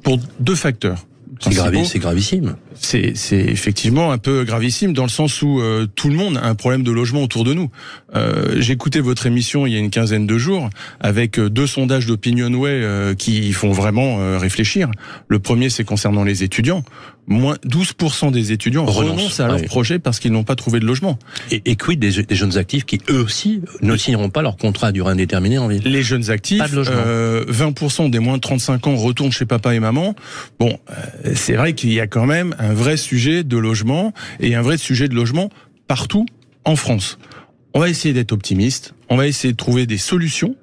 pour 0.04 0.20
deux 0.40 0.56
facteurs. 0.56 1.06
C'est 1.40 1.54
gravi, 1.54 1.86
c'est 1.86 2.00
gravissime. 2.00 2.56
C'est, 2.84 3.14
c'est 3.16 3.38
effectivement 3.40 4.12
un 4.12 4.18
peu 4.18 4.44
gravissime 4.44 4.94
dans 4.94 5.04
le 5.04 5.10
sens 5.10 5.42
où 5.44 5.60
euh, 5.62 5.86
tout 5.96 6.10
le 6.10 6.16
monde 6.16 6.38
a 6.38 6.48
un 6.48 6.56
problème 6.56 6.82
de 6.82 6.92
logement 6.92 7.22
autour 7.24 7.44
de 7.44 7.54
nous. 7.54 7.70
Euh, 8.16 8.60
écouté 8.72 9.02
votre 9.02 9.28
émission 9.28 9.68
il 9.68 9.74
y 9.74 9.76
a 9.76 9.80
une 9.80 9.90
quinzaine 9.92 10.26
de 10.26 10.38
jours 10.38 10.70
avec 11.00 11.38
euh, 11.38 11.50
deux 11.50 11.68
sondages 11.68 12.08
d'Opinionway 12.08 12.70
euh, 12.72 13.14
qui 13.14 13.52
font 13.54 13.72
vraiment 13.72 14.20
euh, 14.20 14.38
réfléchir. 14.40 14.90
Le 15.28 15.40
premier, 15.40 15.70
c'est 15.70 15.84
concernant 15.84 16.24
les 16.24 16.44
étudiants. 16.44 16.84
Moins 17.28 17.56
12% 17.68 18.32
des 18.32 18.52
étudiants 18.52 18.84
Renonce, 18.84 19.12
renoncent 19.12 19.40
à 19.40 19.48
leur 19.48 19.58
ouais. 19.58 19.66
projet 19.68 20.00
parce 20.00 20.20
qu'ils 20.20 20.32
n'ont 20.32 20.44
pas 20.44 20.56
trouvé 20.56 20.80
de 20.80 20.86
logement. 20.86 21.20
Et, 21.52 21.62
et 21.66 21.76
quid 21.76 22.00
des, 22.00 22.24
des 22.24 22.36
jeunes 22.36 22.58
actifs 22.58 22.84
qui, 22.84 23.00
eux 23.12 23.22
aussi, 23.22 23.62
ne 23.84 23.96
signeront 23.96 24.30
pas 24.30 24.42
leur 24.42 24.58
contrat 24.58 24.88
à 24.88 24.92
durée 24.92 25.12
indéterminée 25.12 25.60
en 25.60 25.68
ville? 25.68 25.84
Les 25.86 26.02
jeunes 26.02 26.32
actifs, 26.32 26.58
Pas 26.58 26.68
de 26.68 26.76
logement. 26.76 26.96
euh, 26.98 27.46
20% 27.46 28.10
des 28.10 28.18
moins 28.18 28.38
de 28.38 28.42
35 28.42 28.88
ans 28.88 28.96
retournent 28.96 29.32
chez 29.32 29.46
papa 29.46 29.76
et 29.76 29.80
maman. 29.80 30.16
Bon, 30.60 30.80
euh, 30.90 31.32
c'est 31.36 31.54
vrai 31.54 31.74
qu'il 31.74 31.94
y 31.94 32.00
a 32.00 32.08
quand 32.08 32.26
même 32.26 32.56
un 32.58 32.71
vrai 32.74 32.98
sujet 32.98 33.44
de 33.44 33.58
logement 33.58 34.14
et 34.40 34.56
un 34.56 34.62
vrai 34.62 34.78
sujet 34.78 35.08
de 35.08 35.16
logement 35.16 35.50
partout 35.88 36.26
en 36.66 36.76
France. 36.76 37.18
On 37.74 37.80
va 37.80 37.90
essayer 37.90 38.14
d'être 38.14 38.32
optimiste, 38.32 38.94
on 39.10 39.18
va 39.18 39.28
essayer 39.28 39.54
de 39.54 39.58
trouver 39.58 39.86
des 39.86 39.98
solutions. 39.98 40.56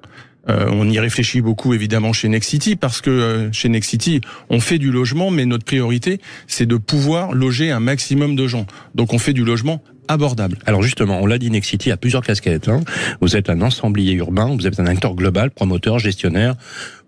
Euh, 0.47 0.67
on 0.71 0.89
y 0.89 0.99
réfléchit 0.99 1.41
beaucoup 1.41 1.73
évidemment 1.73 2.13
chez 2.13 2.29
Nexity 2.29 2.75
parce 2.75 3.01
que 3.01 3.09
euh, 3.09 3.51
chez 3.51 3.69
Nexity, 3.69 4.21
on 4.49 4.59
fait 4.59 4.77
du 4.77 4.91
logement, 4.91 5.31
mais 5.31 5.45
notre 5.45 5.65
priorité, 5.65 6.19
c'est 6.47 6.65
de 6.65 6.77
pouvoir 6.77 7.33
loger 7.33 7.71
un 7.71 7.79
maximum 7.79 8.35
de 8.35 8.47
gens. 8.47 8.65
Donc 8.95 9.13
on 9.13 9.19
fait 9.19 9.33
du 9.33 9.43
logement 9.43 9.83
abordable. 10.07 10.57
Alors 10.65 10.81
justement, 10.81 11.19
on 11.21 11.25
l'a 11.25 11.37
dit, 11.37 11.51
Nexity 11.51 11.91
a 11.91 11.97
plusieurs 11.97 12.23
casquettes. 12.23 12.67
Hein. 12.67 12.81
Vous 13.21 13.35
êtes 13.35 13.49
un 13.49 13.61
ensemblier 13.61 14.13
urbain, 14.13 14.55
vous 14.55 14.65
êtes 14.67 14.79
un 14.79 14.87
acteur 14.87 15.13
global, 15.13 15.51
promoteur, 15.51 15.99
gestionnaire. 15.99 16.55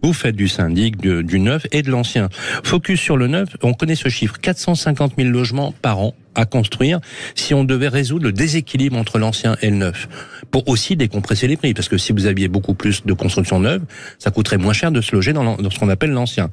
Vous 0.02 0.14
faites 0.14 0.36
du 0.36 0.48
syndic, 0.48 1.00
de- 1.02 1.22
du 1.22 1.40
neuf 1.40 1.66
et 1.72 1.82
de 1.82 1.92
l'ancien. 1.92 2.30
Focus 2.64 3.00
sur 3.00 3.18
le 3.18 3.28
neuf, 3.28 3.50
on 3.62 3.74
connaît 3.74 3.96
ce 3.96 4.10
chiffre, 4.10 4.38
450 4.40 5.14
000 5.18 5.30
logements 5.30 5.74
par 5.82 6.00
an 6.00 6.14
à 6.34 6.46
construire 6.46 7.02
si 7.36 7.54
on 7.54 7.66
devait 7.66 7.90
résoudre 7.90 8.24
le 8.24 8.32
déséquilibre 8.32 8.96
entre 8.98 9.20
l'ancien 9.20 9.58
et 9.62 9.70
le 9.70 9.76
neuf. 9.76 10.08
pour 10.50 10.68
aussi 10.68 10.98
décompresser 10.98 11.48
les 11.48 11.56
prix. 11.56 11.74
Parce 11.74 11.88
que 11.88 11.98
si 11.98 12.12
vous 12.12 12.26
aviez 12.26 12.48
beaucoup 12.50 12.74
plus 12.74 13.06
de 13.06 13.14
construction 13.14 13.60
neuve, 13.62 13.84
ça 14.20 14.32
coûterait 14.32 14.58
moins 14.58 14.74
cher 14.74 14.92
de 14.92 15.00
se 15.00 15.14
loger 15.16 15.32
dans, 15.32 15.56
dans 15.56 15.70
ce 15.70 15.80
qu'on 15.80 15.88
appelle 15.88 16.12
l'ancien. 16.12 16.50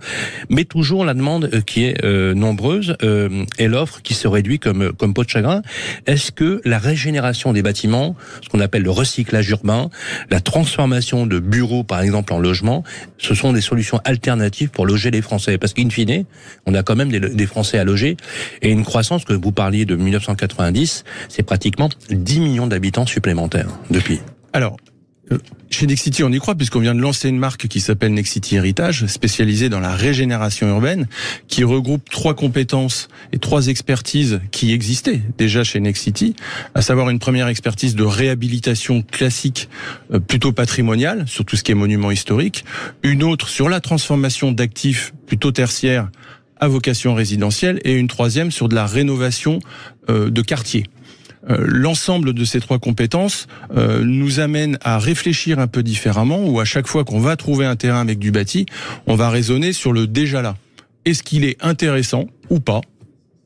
Mais 0.51 0.65
toujours 0.65 1.05
la 1.05 1.15
demande 1.15 1.51
euh, 1.53 1.61
qui 1.61 1.85
est 1.85 2.05
euh, 2.05 2.33
nombreuse 2.35 2.97
euh, 3.03 3.45
et 3.59 3.67
l'offre 3.67 4.01
qui 4.03 4.15
se 4.15 4.29
réduit 4.29 4.59
comme, 4.61 4.93
comme 4.93 5.15
peau 5.15 5.25
de 5.25 5.29
chagrin. 5.29 5.63
Est-ce 6.07 6.31
que 6.31 6.61
la 6.65 6.79
régénération 6.79 7.53
des 7.53 7.63
bâtiments, 7.63 8.15
ce 8.43 8.49
qu'on 8.49 8.61
appelle 8.61 8.83
le 8.83 8.91
recyclage 8.91 9.49
urbain, 9.51 9.91
la 10.31 10.41
transformation 10.41 11.27
de 11.27 11.39
bureaux 11.41 11.83
par 11.83 12.01
exemple 12.01 12.33
en 12.33 12.39
logement, 12.39 12.85
ce 13.19 13.35
sont 13.39 13.53
des 13.53 13.61
solutions 13.61 14.01
alternatives 14.05 14.71
pour 14.71 14.87
loger 14.87 15.11
les 15.11 15.23
Français 15.23 15.59
Parce 15.59 15.73
qu'in 15.73 15.89
fine, 15.91 16.25
on 16.67 16.75
a 16.75 16.83
quand 16.83 16.97
même 16.97 17.11
des, 17.11 17.21
des 17.21 17.47
Français 17.47 17.79
à 17.79 17.85
loger 17.85 18.17
et 18.63 18.71
une 18.71 18.85
croissance 18.85 19.25
que 19.25 19.33
vous 19.33 19.53
parliez 19.53 19.85
de 19.85 19.97
1990, 19.97 21.05
c'est 21.29 21.43
pratiquement 21.43 21.89
10 22.11 22.41
millions 22.41 22.67
d'habitants 22.67 23.07
supplémentaires 23.07 23.69
depuis. 23.91 24.21
Alors, 24.53 24.77
chez 25.71 25.87
Nexity, 25.87 26.25
on 26.25 26.33
y 26.33 26.39
croit 26.39 26.55
puisqu'on 26.55 26.81
vient 26.81 26.95
de 26.95 27.01
lancer 27.01 27.29
une 27.29 27.39
marque 27.39 27.69
qui 27.69 27.81
s'appelle 27.81 28.15
Nexity 28.15 28.57
Héritage, 28.57 29.07
spécialisée 29.07 29.69
dans 29.69 29.81
la 29.81 29.95
régénération 29.95 30.69
urbaine, 30.69 31.07
qui 31.47 31.63
regroupe 31.63 32.09
trois 32.11 32.35
compétences 32.35 33.09
et 33.33 33.39
trois 33.39 33.69
expertises 33.69 34.41
qui 34.51 34.73
existaient 34.73 35.21
déjà 35.37 35.65
chez 35.65 35.81
Nexity, 35.81 36.35
à 36.75 36.83
savoir 36.83 37.11
une 37.11 37.19
première 37.19 37.49
expertise 37.49 37.95
de 37.95 38.05
réhabilitation 38.05 39.03
classique, 39.03 39.69
euh, 40.13 40.21
plutôt 40.21 40.53
patrimoniale, 40.53 41.25
sur 41.29 41.45
tout 41.45 41.57
ce 41.57 41.63
qui 41.63 41.73
est 41.73 41.77
monument 41.77 42.11
historique, 42.11 42.65
une 43.03 43.23
autre 43.23 43.49
sur 43.49 43.69
la 43.69 43.81
transformation 43.81 44.53
d'actifs 44.53 45.13
plutôt 45.27 45.53
tertiaires 45.53 46.11
à 46.61 46.67
vocation 46.67 47.15
résidentielle, 47.15 47.81
et 47.85 47.93
une 47.93 48.09
troisième 48.09 48.51
sur 48.51 48.69
de 48.69 48.75
la 48.75 48.87
rénovation 48.87 49.61
euh, 50.09 50.31
de 50.31 50.43
quartiers. 50.43 50.85
Euh, 51.49 51.65
l'ensemble 51.67 52.33
de 52.33 52.45
ces 52.45 52.61
trois 52.61 52.79
compétences 52.79 53.47
euh, 53.77 54.03
nous 54.05 54.41
amène 54.41 54.79
à 54.83 54.99
réfléchir 54.99 55.59
un 55.59 55.67
peu 55.67 55.83
différemment, 55.83 56.45
ou 56.45 56.61
à 56.61 56.65
chaque 56.65 56.87
fois 56.87 57.05
qu'on 57.05 57.21
va 57.21 57.37
trouver 57.37 57.67
un 57.67 57.77
terrain 57.77 58.01
avec 58.01 58.19
du 58.19 58.31
bâti, 58.31 58.67
on 59.07 59.15
va 59.15 59.31
raisonner 59.31 59.73
sur 59.73 59.93
le 59.93 60.07
déjà 60.07 60.43
là. 60.43 60.57
Est-ce 61.05 61.23
qu'il 61.23 61.45
est 61.45 61.57
intéressant 61.65 62.27
ou 62.51 62.61
pas 62.61 62.81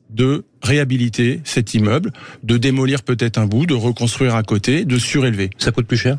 de 0.09 0.43
réhabiliter 0.61 1.41
cet 1.43 1.73
immeuble, 1.73 2.11
de 2.43 2.57
démolir 2.57 3.03
peut-être 3.03 3.37
un 3.37 3.45
bout, 3.45 3.65
de 3.65 3.73
reconstruire 3.73 4.35
à 4.35 4.43
côté, 4.43 4.85
de 4.85 4.97
surélever? 4.97 5.49
Ça 5.57 5.71
coûte 5.71 5.87
plus 5.87 5.97
cher? 5.97 6.17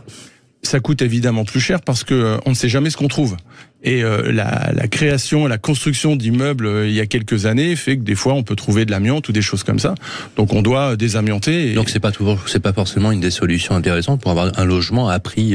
Ça 0.62 0.80
coûte 0.80 1.02
évidemment 1.02 1.44
plus 1.44 1.60
cher 1.60 1.82
parce 1.82 2.04
que 2.04 2.14
euh, 2.14 2.36
on 2.46 2.50
ne 2.50 2.54
sait 2.54 2.68
jamais 2.68 2.90
ce 2.90 2.96
qu'on 2.96 3.08
trouve. 3.08 3.36
Et 3.84 4.02
euh, 4.02 4.32
la, 4.32 4.72
la, 4.74 4.88
création, 4.88 5.46
la 5.46 5.58
construction 5.58 6.16
d'immeubles 6.16 6.66
euh, 6.66 6.88
il 6.88 6.94
y 6.94 7.00
a 7.00 7.06
quelques 7.06 7.44
années 7.44 7.76
fait 7.76 7.98
que 7.98 8.02
des 8.02 8.14
fois 8.14 8.32
on 8.32 8.42
peut 8.42 8.56
trouver 8.56 8.86
de 8.86 8.90
l'amiante 8.90 9.28
ou 9.28 9.32
des 9.32 9.42
choses 9.42 9.62
comme 9.62 9.78
ça. 9.78 9.94
Donc 10.36 10.54
on 10.54 10.62
doit 10.62 10.96
désamianter. 10.96 11.70
Et... 11.70 11.74
Donc 11.74 11.90
c'est 11.90 12.00
pas 12.00 12.10
toujours, 12.10 12.48
c'est 12.48 12.60
pas 12.60 12.72
forcément 12.72 13.12
une 13.12 13.20
des 13.20 13.30
solutions 13.30 13.74
intéressantes 13.74 14.22
pour 14.22 14.30
avoir 14.30 14.58
un 14.58 14.64
logement 14.64 15.10
à 15.10 15.20
prix 15.20 15.54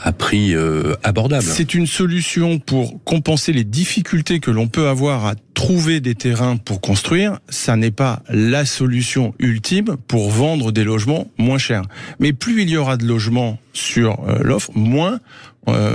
à 0.00 0.12
prix 0.12 0.54
abordable. 1.02 1.42
C'est 1.42 1.74
une 1.74 1.86
solution 1.86 2.60
pour 2.60 3.02
compenser 3.02 3.52
les 3.52 3.64
difficultés 3.64 4.38
que 4.38 4.50
l'on 4.50 4.68
peut 4.68 4.86
avoir 4.86 5.26
à 5.26 5.34
trouver 5.54 6.00
des 6.00 6.14
terrains 6.14 6.56
pour 6.56 6.80
construire. 6.80 7.38
Ça 7.48 7.76
n'est 7.76 7.90
pas 7.90 8.22
la 8.28 8.64
solution 8.64 9.34
ultime 9.40 9.96
pour 10.06 10.30
vendre 10.30 10.70
des 10.70 10.84
logements 10.84 11.28
moins 11.38 11.58
chers. 11.58 11.82
Mais 12.20 12.32
plus 12.32 12.62
il 12.62 12.70
y 12.70 12.76
aura 12.76 12.96
de 12.96 13.04
logements 13.04 13.58
sur 13.72 14.24
l'offre, 14.42 14.70
moins 14.74 15.18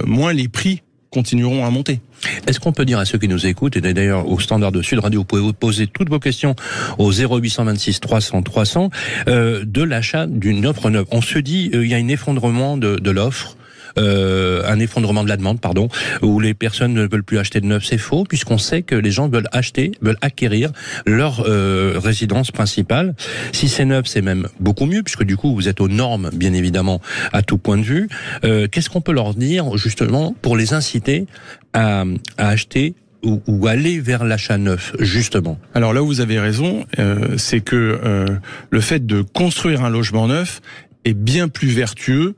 moins 0.05 0.33
les 0.33 0.47
prix 0.47 0.81
continueront 1.17 1.65
à 1.65 1.71
monter. 1.71 1.99
Est-ce 2.45 2.59
qu'on 2.59 2.73
peut 2.73 2.85
dire 2.85 2.99
à 2.99 3.05
ceux 3.05 3.17
qui 3.17 3.27
nous 3.27 3.47
écoutent, 3.47 3.75
et 3.75 3.81
d'ailleurs 3.81 4.29
au 4.29 4.39
standard 4.39 4.71
de 4.71 4.83
Sud 4.83 4.99
Radio, 4.99 5.21
vous 5.21 5.25
pouvez 5.25 5.41
vous 5.41 5.53
poser 5.53 5.87
toutes 5.87 6.09
vos 6.09 6.19
questions 6.19 6.55
au 6.99 7.11
0826 7.11 7.99
300 8.01 8.43
300, 8.43 8.91
euh, 9.27 9.63
de 9.65 9.81
l'achat 9.81 10.27
d'une 10.27 10.67
offre 10.67 10.91
neuve 10.91 11.05
On 11.11 11.21
se 11.21 11.39
dit, 11.39 11.71
euh, 11.73 11.83
il 11.83 11.89
y 11.89 11.95
a 11.95 11.97
un 11.97 12.07
effondrement 12.07 12.77
de, 12.77 12.97
de 12.97 13.11
l'offre, 13.11 13.56
euh, 13.97 14.61
un 14.67 14.79
effondrement 14.79 15.23
de 15.23 15.29
la 15.29 15.37
demande, 15.37 15.59
pardon, 15.59 15.89
où 16.21 16.39
les 16.39 16.53
personnes 16.53 16.93
ne 16.93 17.07
veulent 17.07 17.23
plus 17.23 17.37
acheter 17.37 17.61
de 17.61 17.65
neuf, 17.65 17.85
c'est 17.85 17.97
faux, 17.97 18.23
puisqu'on 18.23 18.57
sait 18.57 18.81
que 18.81 18.95
les 18.95 19.11
gens 19.11 19.29
veulent 19.29 19.49
acheter, 19.51 19.91
veulent 20.01 20.17
acquérir 20.21 20.71
leur 21.05 21.43
euh, 21.47 21.93
résidence 21.97 22.51
principale. 22.51 23.15
Si 23.51 23.69
c'est 23.69 23.85
neuf, 23.85 24.05
c'est 24.07 24.21
même 24.21 24.47
beaucoup 24.59 24.85
mieux, 24.85 25.03
puisque 25.03 25.23
du 25.23 25.37
coup, 25.37 25.53
vous 25.53 25.67
êtes 25.67 25.81
aux 25.81 25.89
normes, 25.89 26.29
bien 26.33 26.53
évidemment, 26.53 27.01
à 27.33 27.41
tout 27.41 27.57
point 27.57 27.77
de 27.77 27.83
vue. 27.83 28.07
Euh, 28.43 28.67
Qu'est-ce 28.71 28.89
qu'on 28.89 29.01
peut 29.01 29.13
leur 29.13 29.33
dire, 29.33 29.77
justement, 29.77 30.35
pour 30.41 30.57
les 30.57 30.73
inciter 30.73 31.25
à, 31.73 32.03
à 32.37 32.49
acheter 32.49 32.95
ou, 33.23 33.67
aller 33.67 33.99
vers 33.99 34.23
l'achat 34.23 34.57
neuf, 34.57 34.93
justement? 34.99 35.59
Alors 35.73 35.93
là 35.93 36.01
où 36.03 36.05
vous 36.05 36.21
avez 36.21 36.39
raison, 36.39 36.85
euh, 36.99 37.37
c'est 37.37 37.61
que 37.61 37.99
euh, 38.03 38.25
le 38.69 38.81
fait 38.81 39.05
de 39.05 39.21
construire 39.21 39.83
un 39.83 39.89
logement 39.89 40.27
neuf 40.27 40.61
est 41.05 41.13
bien 41.13 41.47
plus 41.47 41.69
vertueux 41.69 42.35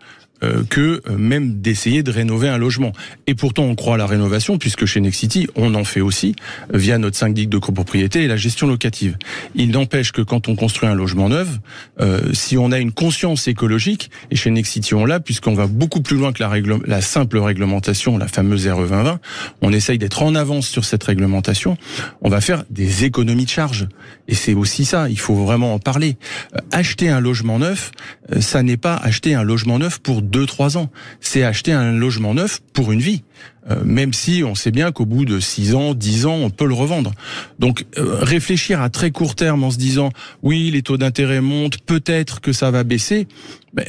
que 0.70 1.02
euh, 1.08 1.18
même 1.18 1.62
d'essayer 1.62 2.04
de 2.04 2.12
rénover 2.12 2.48
un 2.50 2.58
logement. 2.58 2.92
Et 3.28 3.36
pourtant, 3.36 3.64
on 3.64 3.76
croit 3.76 3.96
à 3.96 3.98
la 3.98 4.06
rénovation, 4.06 4.58
puisque 4.58 4.86
chez 4.86 5.02
Nexity, 5.02 5.48
on 5.56 5.76
en 5.76 5.84
fait 5.84 6.02
aussi 6.02 6.36
euh, 6.74 6.78
via 6.78 6.98
notre 6.98 7.18
syndic 7.18 7.50
de 7.50 7.58
copropriété 7.58 8.24
et 8.24 8.28
la 8.28 8.38
gestion 8.38 8.68
locative. 8.68 9.18
Il 9.56 9.72
n'empêche 9.72 10.12
que 10.12 10.22
quand 10.22 10.48
on 10.48 10.56
construit 10.56 10.88
un 10.90 10.96
logement 10.96 11.30
neuf, 11.30 11.48
euh, 12.00 12.34
si 12.34 12.58
on 12.58 12.72
a 12.72 12.80
une 12.80 12.92
conscience 12.92 13.48
écologique, 13.48 14.10
et 14.32 14.36
chez 14.36 14.52
Nexity 14.52 14.94
on 14.94 15.06
l'a, 15.06 15.20
puisqu'on 15.20 15.54
va 15.54 15.68
beaucoup 15.68 16.02
plus 16.02 16.18
loin 16.18 16.32
que 16.32 16.42
la, 16.42 16.50
règle, 16.50 16.80
la 16.86 17.02
simple 17.02 17.38
réglementation, 17.38 18.18
la 18.18 18.28
fameuse 18.28 18.68
RE 18.68 18.88
2020, 18.88 19.20
on 19.62 19.74
essaye 19.74 19.98
d'être 19.98 20.24
en 20.24 20.36
avance 20.36 20.68
sur 20.68 20.86
cette 20.86 21.04
réglementation, 21.04 21.78
on 22.22 22.30
va 22.30 22.42
faire 22.42 22.64
des 22.70 23.06
économies 23.06 23.46
de 23.46 23.50
charges. 23.50 23.88
Et 24.28 24.36
c'est 24.36 24.54
aussi 24.54 24.86
ça, 24.86 25.10
il 25.10 25.20
faut 25.20 25.36
vraiment 25.36 25.74
en 25.74 25.80
parler. 25.80 26.18
acheter 26.72 27.10
un 27.10 27.20
logement 27.20 27.60
neuf, 27.60 27.92
ça 28.40 28.64
n'est 28.64 28.78
pas 28.78 28.96
acheter 28.96 29.34
un 29.34 29.44
logement 29.44 29.80
neuf 29.80 30.00
pour 30.00 30.22
2-3 30.30 30.78
ans. 30.78 30.90
C'est 31.20 31.44
acheter 31.44 31.72
un 31.72 31.92
logement 31.92 32.34
neuf 32.34 32.62
pour 32.74 32.92
une 32.92 33.00
vie. 33.00 33.24
Euh, 33.70 33.84
même 33.84 34.14
si 34.14 34.44
on 34.44 34.56
sait 34.56 34.72
bien 34.72 34.92
qu'au 34.92 35.06
bout 35.06 35.26
de 35.26 35.40
6 35.40 35.76
ans, 35.76 35.94
10 35.94 36.26
ans, 36.26 36.36
on 36.36 36.50
peut 36.50 36.66
le 36.66 36.74
revendre. 36.74 37.12
Donc 37.60 37.86
euh, 37.98 38.18
réfléchir 38.22 38.82
à 38.82 38.90
très 38.90 39.12
court 39.12 39.36
terme 39.36 39.64
en 39.64 39.72
se 39.72 39.78
disant 39.78 40.12
oui, 40.44 40.72
les 40.72 40.82
taux 40.82 40.98
d'intérêt 40.98 41.42
montent, 41.42 41.78
peut-être 41.80 42.42
que 42.42 42.54
ça 42.54 42.72
va 42.72 42.84
baisser, 42.84 43.28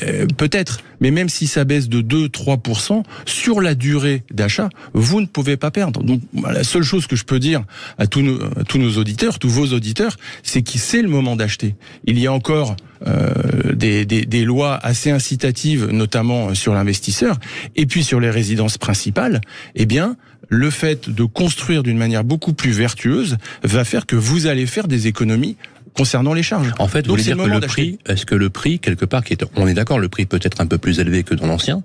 euh, 0.02 0.26
peut-être, 0.36 0.80
mais 1.00 1.10
même 1.10 1.28
si 1.28 1.46
ça 1.46 1.64
baisse 1.64 1.88
de 1.88 2.02
2-3%, 2.02 3.02
sur 3.24 3.60
la 3.60 3.74
durée 3.74 4.24
d'achat, 4.30 4.68
vous 4.92 5.20
ne 5.20 5.26
pouvez 5.26 5.56
pas 5.56 5.70
perdre. 5.70 6.02
Donc 6.02 6.20
la 6.42 6.64
seule 6.64 6.82
chose 6.82 7.06
que 7.06 7.16
je 7.16 7.24
peux 7.24 7.38
dire 7.38 7.62
à 7.96 8.06
tous 8.06 8.22
nos, 8.22 8.42
à 8.42 8.64
tous 8.66 8.78
nos 8.78 8.98
auditeurs, 8.98 9.38
tous 9.38 9.48
vos 9.48 9.68
auditeurs, 9.68 10.16
c'est 10.42 10.62
que 10.62 10.78
c'est 10.78 11.02
le 11.02 11.08
moment 11.08 11.36
d'acheter. 11.36 11.74
Il 12.04 12.18
y 12.18 12.26
a 12.26 12.32
encore 12.32 12.76
euh, 13.06 13.74
des, 13.74 14.04
des, 14.04 14.26
des 14.26 14.44
lois 14.44 14.74
assez 14.74 15.10
incitatives, 15.10 15.88
notamment 15.90 16.54
sur 16.54 16.74
l'investisseur, 16.74 17.38
et 17.76 17.86
puis 17.86 18.04
sur 18.04 18.20
les 18.20 18.30
résidences 18.30 18.76
principales, 18.76 19.39
eh 19.74 19.86
bien, 19.86 20.16
le 20.48 20.70
fait 20.70 21.08
de 21.08 21.24
construire 21.24 21.82
d'une 21.82 21.98
manière 21.98 22.24
beaucoup 22.24 22.52
plus 22.52 22.72
vertueuse 22.72 23.36
va 23.62 23.84
faire 23.84 24.06
que 24.06 24.16
vous 24.16 24.46
allez 24.46 24.66
faire 24.66 24.88
des 24.88 25.06
économies 25.06 25.56
concernant 25.94 26.34
les 26.34 26.42
charges. 26.42 26.72
En 26.78 26.88
fait, 26.88 27.06
vous 27.06 27.12
voulez 27.12 27.22
dire 27.22 27.36
que 27.36 27.42
le 27.42 27.60
prix, 27.60 27.98
est-ce 28.06 28.26
que 28.26 28.34
le 28.34 28.50
prix, 28.50 28.78
quelque 28.78 29.04
part, 29.04 29.24
qui 29.24 29.32
est, 29.32 29.44
on 29.56 29.66
est 29.66 29.74
d'accord, 29.74 29.98
le 29.98 30.08
prix 30.08 30.26
peut 30.26 30.40
être 30.42 30.60
un 30.60 30.66
peu 30.66 30.78
plus 30.78 31.00
élevé 31.00 31.22
que 31.22 31.34
dans 31.34 31.46
l'ancien, 31.46 31.82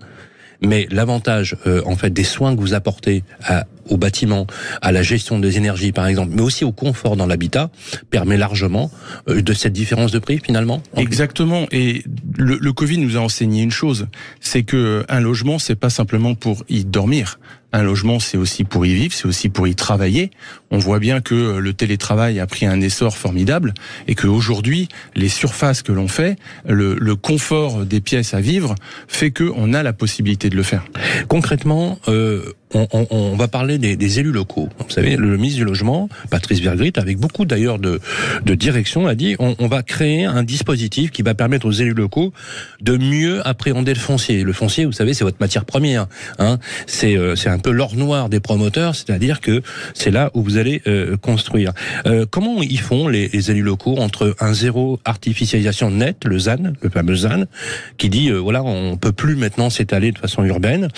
mais 0.61 0.87
l'avantage, 0.89 1.57
euh, 1.67 1.81
en 1.85 1.95
fait, 1.95 2.11
des 2.11 2.23
soins 2.23 2.55
que 2.55 2.61
vous 2.61 2.73
apportez 2.73 3.23
à, 3.43 3.65
au 3.89 3.97
bâtiment, 3.97 4.47
à 4.81 4.91
la 4.91 5.03
gestion 5.03 5.39
des 5.39 5.57
énergies, 5.57 5.91
par 5.91 6.07
exemple, 6.07 6.31
mais 6.33 6.41
aussi 6.41 6.63
au 6.63 6.71
confort 6.71 7.15
dans 7.15 7.27
l'habitat, 7.27 7.69
permet 8.09 8.37
largement 8.37 8.91
euh, 9.27 9.41
de 9.41 9.53
cette 9.53 9.73
différence 9.73 10.11
de 10.11 10.19
prix, 10.19 10.39
finalement. 10.43 10.81
Exactement. 10.97 11.67
Et 11.71 12.03
le, 12.37 12.57
le 12.59 12.73
Covid 12.73 12.97
nous 12.97 13.17
a 13.17 13.19
enseigné 13.19 13.63
une 13.63 13.71
chose, 13.71 14.07
c'est 14.39 14.63
que 14.63 15.05
un 15.09 15.19
logement, 15.19 15.59
c'est 15.59 15.75
pas 15.75 15.89
simplement 15.89 16.35
pour 16.35 16.63
y 16.69 16.85
dormir. 16.85 17.39
Un 17.75 17.83
logement, 17.83 18.21
c'est 18.21 18.37
aussi 18.37 18.63
pour 18.63 18.85
y 18.85 18.93
vivre, 18.93 19.13
c'est 19.13 19.27
aussi 19.27 19.49
pour 19.49 19.67
y 19.67 19.75
travailler. 19.75 20.31
On 20.71 20.77
voit 20.77 20.99
bien 20.99 21.19
que 21.19 21.57
le 21.57 21.73
télétravail 21.73 22.39
a 22.39 22.47
pris 22.47 22.65
un 22.65 22.79
essor 22.79 23.17
formidable 23.17 23.73
et 24.07 24.15
qu'aujourd'hui, 24.15 24.87
les 25.13 25.27
surfaces 25.27 25.81
que 25.81 25.91
l'on 25.91 26.07
fait, 26.07 26.37
le, 26.65 26.95
le, 26.97 27.15
confort 27.17 27.85
des 27.85 27.99
pièces 27.99 28.33
à 28.33 28.39
vivre, 28.39 28.75
fait 29.09 29.31
qu'on 29.31 29.73
a 29.73 29.83
la 29.83 29.91
possibilité 29.91 30.49
de 30.49 30.55
le 30.55 30.63
faire. 30.63 30.85
Concrètement, 31.27 31.99
euh, 32.07 32.53
on, 32.75 32.87
on, 32.91 33.07
on, 33.09 33.35
va 33.35 33.47
parler 33.47 33.77
des, 33.77 33.95
des, 33.95 34.19
élus 34.19 34.31
locaux. 34.31 34.69
Vous 34.79 34.89
savez, 34.89 35.15
le 35.15 35.37
ministre 35.37 35.59
du 35.59 35.65
Logement, 35.65 36.09
Patrice 36.29 36.61
Bergrit, 36.61 36.93
avec 36.97 37.17
beaucoup 37.17 37.45
d'ailleurs 37.45 37.79
de, 37.79 37.99
de 38.45 38.55
direction, 38.55 39.07
a 39.07 39.15
dit 39.15 39.35
on, 39.39 39.55
on, 39.59 39.67
va 39.67 39.81
créer 39.81 40.25
un 40.25 40.43
dispositif 40.43 41.11
qui 41.11 41.21
va 41.21 41.33
permettre 41.33 41.65
aux 41.65 41.71
élus 41.71 41.93
locaux 41.93 42.33
de 42.81 42.97
mieux 42.97 43.45
appréhender 43.47 43.93
le 43.93 43.99
foncier. 43.99 44.43
Le 44.43 44.53
foncier, 44.53 44.85
vous 44.85 44.91
savez, 44.91 45.13
c'est 45.13 45.23
votre 45.23 45.39
matière 45.39 45.65
première. 45.65 46.07
Hein 46.37 46.59
c'est 46.85 47.17
euh, 47.17 47.35
un 47.45 47.59
peu 47.59 47.71
l'or 47.71 47.95
noir 47.95 48.29
des 48.29 48.39
promoteurs, 48.39 48.95
c'est-à-dire 48.95 49.41
que 49.41 49.61
c'est 49.93 50.11
là 50.11 50.31
où 50.33 50.41
vous 50.41 50.57
allez 50.57 50.81
euh, 50.87 51.17
construire. 51.17 51.71
Euh, 52.05 52.25
comment 52.29 52.61
ils 52.61 52.79
font 52.79 53.07
les, 53.07 53.27
les, 53.29 53.51
élus 53.51 53.61
locaux 53.61 53.97
entre 53.97 54.35
un 54.39 54.53
zéro 54.53 54.99
artificialisation 55.05 55.91
nette, 55.91 56.25
le 56.25 56.39
ZAN, 56.39 56.73
le 56.81 56.89
fameux 56.89 57.15
ZAN, 57.15 57.45
qui 57.97 58.09
dit 58.09 58.29
euh, 58.29 58.37
voilà 58.37 58.63
on 58.63 58.97
peut 58.97 59.11
plus 59.11 59.35
maintenant 59.35 59.69
s'étaler 59.69 60.11
de 60.11 60.17
façon 60.17 60.43
urbaine, 60.43 60.89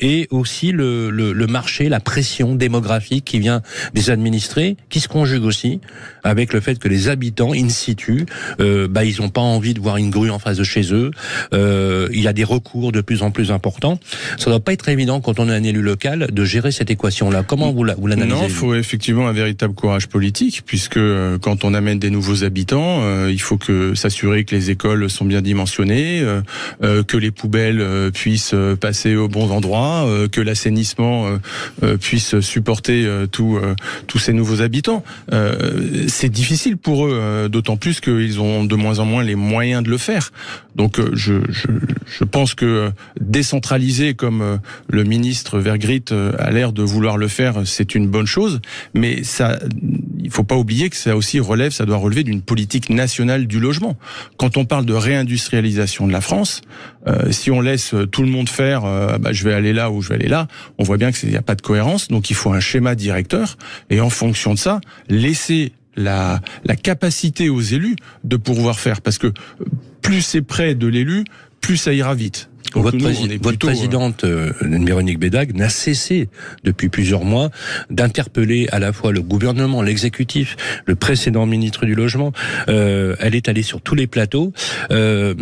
et 0.00 0.28
aussi 0.30 0.72
le, 0.78 1.10
le, 1.10 1.32
le 1.32 1.46
marché, 1.46 1.88
la 1.90 2.00
pression 2.00 2.54
démographique 2.54 3.24
qui 3.26 3.38
vient 3.38 3.60
des 3.94 4.08
administrés, 4.10 4.76
qui 4.88 5.00
se 5.00 5.08
conjugue 5.08 5.44
aussi 5.44 5.80
avec 6.24 6.52
le 6.52 6.60
fait 6.60 6.78
que 6.78 6.88
les 6.88 7.08
habitants 7.08 7.52
in 7.52 7.68
situ, 7.68 8.24
euh, 8.60 8.88
bah, 8.88 9.04
ils 9.04 9.20
n'ont 9.20 9.28
pas 9.28 9.40
envie 9.40 9.74
de 9.74 9.80
voir 9.80 9.96
une 9.98 10.10
grue 10.10 10.30
en 10.30 10.38
face 10.38 10.56
de 10.58 10.64
chez 10.64 10.92
eux. 10.92 11.10
Euh, 11.52 12.08
il 12.12 12.20
y 12.20 12.28
a 12.28 12.32
des 12.32 12.44
recours 12.44 12.92
de 12.92 13.00
plus 13.00 13.22
en 13.22 13.30
plus 13.30 13.50
importants. 13.50 13.98
Ça 14.38 14.50
doit 14.50 14.60
pas 14.60 14.72
être 14.72 14.88
évident 14.88 15.20
quand 15.20 15.38
on 15.38 15.48
est 15.48 15.54
un 15.54 15.62
élu 15.64 15.82
local 15.82 16.28
de 16.32 16.44
gérer 16.44 16.70
cette 16.72 16.90
équation-là. 16.90 17.42
Comment 17.42 17.72
vous 17.72 17.84
la- 17.84 17.94
vous 17.94 18.06
l'analysez 18.06 18.34
Non, 18.36 18.44
il 18.44 18.50
faut 18.50 18.74
effectivement 18.74 19.28
un 19.28 19.32
véritable 19.32 19.74
courage 19.74 20.06
politique, 20.08 20.62
puisque 20.66 20.96
euh, 20.96 21.38
quand 21.38 21.64
on 21.64 21.74
amène 21.74 21.98
des 21.98 22.10
nouveaux 22.10 22.44
habitants, 22.44 23.00
euh, 23.02 23.30
il 23.30 23.40
faut 23.40 23.56
que 23.58 23.94
s'assurer 23.94 24.44
que 24.44 24.54
les 24.54 24.70
écoles 24.70 25.08
sont 25.10 25.24
bien 25.24 25.42
dimensionnées, 25.42 26.20
euh, 26.20 26.40
euh, 26.82 27.02
que 27.02 27.16
les 27.16 27.30
poubelles 27.30 27.84
puissent 28.12 28.54
passer 28.80 29.16
aux 29.16 29.28
bons 29.28 29.50
endroits, 29.50 30.04
euh, 30.06 30.28
que 30.28 30.40
l'assainissement 30.58 31.26
euh, 31.26 31.38
euh, 31.84 31.96
puisse 31.96 32.40
supporter 32.40 33.04
euh, 33.06 33.26
euh, 33.40 33.74
tous 34.06 34.18
ces 34.18 34.32
nouveaux 34.32 34.60
habitants. 34.60 35.04
C'est 36.08 36.28
difficile 36.28 36.76
pour 36.76 37.06
eux, 37.06 37.48
d'autant 37.50 37.76
plus 37.76 38.00
qu'ils 38.00 38.40
ont 38.40 38.64
de 38.64 38.74
moins 38.74 38.98
en 38.98 39.04
moins 39.04 39.22
les 39.22 39.36
moyens 39.36 39.82
de 39.82 39.90
le 39.90 39.98
faire. 39.98 40.30
Donc 40.74 41.00
je, 41.14 41.34
je, 41.48 41.68
je 42.06 42.24
pense 42.24 42.54
que 42.54 42.90
décentraliser 43.20 44.14
comme 44.14 44.58
le 44.88 45.04
ministre 45.04 45.58
Vergrit 45.58 46.04
a 46.38 46.50
l'air 46.50 46.72
de 46.72 46.82
vouloir 46.82 47.16
le 47.16 47.28
faire, 47.28 47.62
c'est 47.64 47.94
une 47.94 48.08
bonne 48.08 48.26
chose, 48.26 48.60
mais 48.94 49.22
ça, 49.22 49.58
il 50.22 50.30
faut 50.30 50.44
pas 50.44 50.56
oublier 50.56 50.90
que 50.90 50.96
ça 50.96 51.16
aussi 51.16 51.40
relève, 51.40 51.72
ça 51.72 51.86
doit 51.86 51.96
relever 51.96 52.24
d'une 52.24 52.42
politique 52.42 52.90
nationale 52.90 53.46
du 53.46 53.60
logement. 53.60 53.96
Quand 54.36 54.56
on 54.56 54.64
parle 54.64 54.84
de 54.84 54.94
réindustrialisation 54.94 56.06
de 56.06 56.12
la 56.12 56.20
France, 56.20 56.62
euh, 57.06 57.30
si 57.30 57.50
on 57.50 57.60
laisse 57.60 57.94
tout 58.10 58.22
le 58.22 58.28
monde 58.28 58.48
faire, 58.48 58.84
euh, 58.84 59.18
bah, 59.18 59.32
je 59.32 59.44
vais 59.44 59.54
aller 59.54 59.72
là 59.72 59.90
ou 59.90 60.02
je 60.02 60.08
vais 60.08 60.16
aller 60.16 60.28
là, 60.28 60.47
on 60.78 60.84
voit 60.84 60.96
bien 60.96 61.12
qu'il 61.12 61.28
n'y 61.28 61.36
a 61.36 61.42
pas 61.42 61.54
de 61.54 61.62
cohérence, 61.62 62.08
donc 62.08 62.30
il 62.30 62.36
faut 62.36 62.52
un 62.52 62.60
schéma 62.60 62.94
directeur, 62.94 63.56
et 63.90 64.00
en 64.00 64.10
fonction 64.10 64.54
de 64.54 64.58
ça, 64.58 64.80
laisser 65.08 65.72
la, 65.96 66.40
la 66.64 66.76
capacité 66.76 67.48
aux 67.48 67.60
élus 67.60 67.96
de 68.24 68.36
pouvoir 68.36 68.78
faire, 68.78 69.00
parce 69.00 69.18
que 69.18 69.28
euh, 69.28 69.32
plus 70.02 70.22
c'est 70.22 70.42
près 70.42 70.74
de 70.74 70.86
l'élu, 70.86 71.24
plus 71.60 71.76
ça 71.76 71.92
ira 71.92 72.14
vite. 72.14 72.47
Votre, 72.74 72.96
nous, 72.98 73.04
prési- 73.04 73.20
on 73.22 73.26
est 73.30 73.36
votre 73.42 73.48
plutôt, 73.48 73.66
présidente, 73.68 74.24
euh, 74.24 74.52
Véronique 74.60 75.18
Bédag, 75.18 75.54
n'a 75.54 75.68
cessé 75.68 76.28
depuis 76.64 76.88
plusieurs 76.88 77.24
mois 77.24 77.50
d'interpeller 77.90 78.68
à 78.72 78.78
la 78.78 78.92
fois 78.92 79.12
le 79.12 79.22
gouvernement, 79.22 79.82
l'exécutif, 79.82 80.56
le 80.86 80.94
précédent 80.94 81.46
ministre 81.46 81.86
du 81.86 81.94
Logement. 81.94 82.32
Euh, 82.68 83.16
elle 83.20 83.34
est 83.34 83.48
allée 83.48 83.62
sur 83.62 83.80
tous 83.80 83.94
les 83.94 84.06
plateaux 84.06 84.52
euh, 84.90 85.34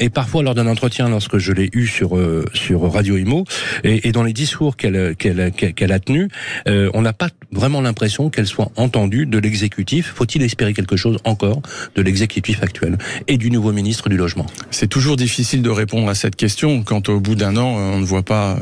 et 0.00 0.10
parfois 0.10 0.42
lors 0.42 0.54
d'un 0.54 0.66
entretien, 0.66 1.08
lorsque 1.08 1.38
je 1.38 1.52
l'ai 1.52 1.70
eu 1.72 1.86
sur 1.86 2.16
euh, 2.16 2.44
sur 2.54 2.82
Radio 2.92 3.16
Imo 3.16 3.44
et, 3.84 4.08
et 4.08 4.12
dans 4.12 4.22
les 4.22 4.32
discours 4.34 4.76
qu'elle 4.76 5.16
qu'elle 5.16 5.52
qu'elle 5.56 5.72
qu'elle 5.74 5.92
a 5.92 5.98
tenus, 5.98 6.28
euh, 6.68 6.90
on 6.94 7.02
n'a 7.02 7.12
pas 7.12 7.28
vraiment 7.52 7.80
l'impression 7.80 8.28
qu'elle 8.30 8.46
soit 8.46 8.70
entendue 8.76 9.24
de 9.26 9.38
l'exécutif. 9.38 10.12
Faut-il 10.14 10.42
espérer 10.42 10.74
quelque 10.74 10.96
chose 10.96 11.16
encore 11.24 11.62
de 11.94 12.02
l'exécutif 12.02 12.62
actuel 12.62 12.98
et 13.28 13.38
du 13.38 13.50
nouveau 13.50 13.72
ministre 13.72 14.08
du 14.08 14.16
Logement? 14.16 14.46
C'est 14.70 14.88
toujours 14.88 15.16
difficile 15.16 15.62
de 15.62 15.70
répondre 15.70 16.08
à 16.08 16.14
cette 16.14 16.36
question 16.36 16.65
quand 16.84 17.08
au 17.08 17.20
bout 17.20 17.34
d'un 17.34 17.56
an, 17.56 17.68
on 17.68 17.98
ne 17.98 18.04
voit 18.04 18.22
pas 18.22 18.58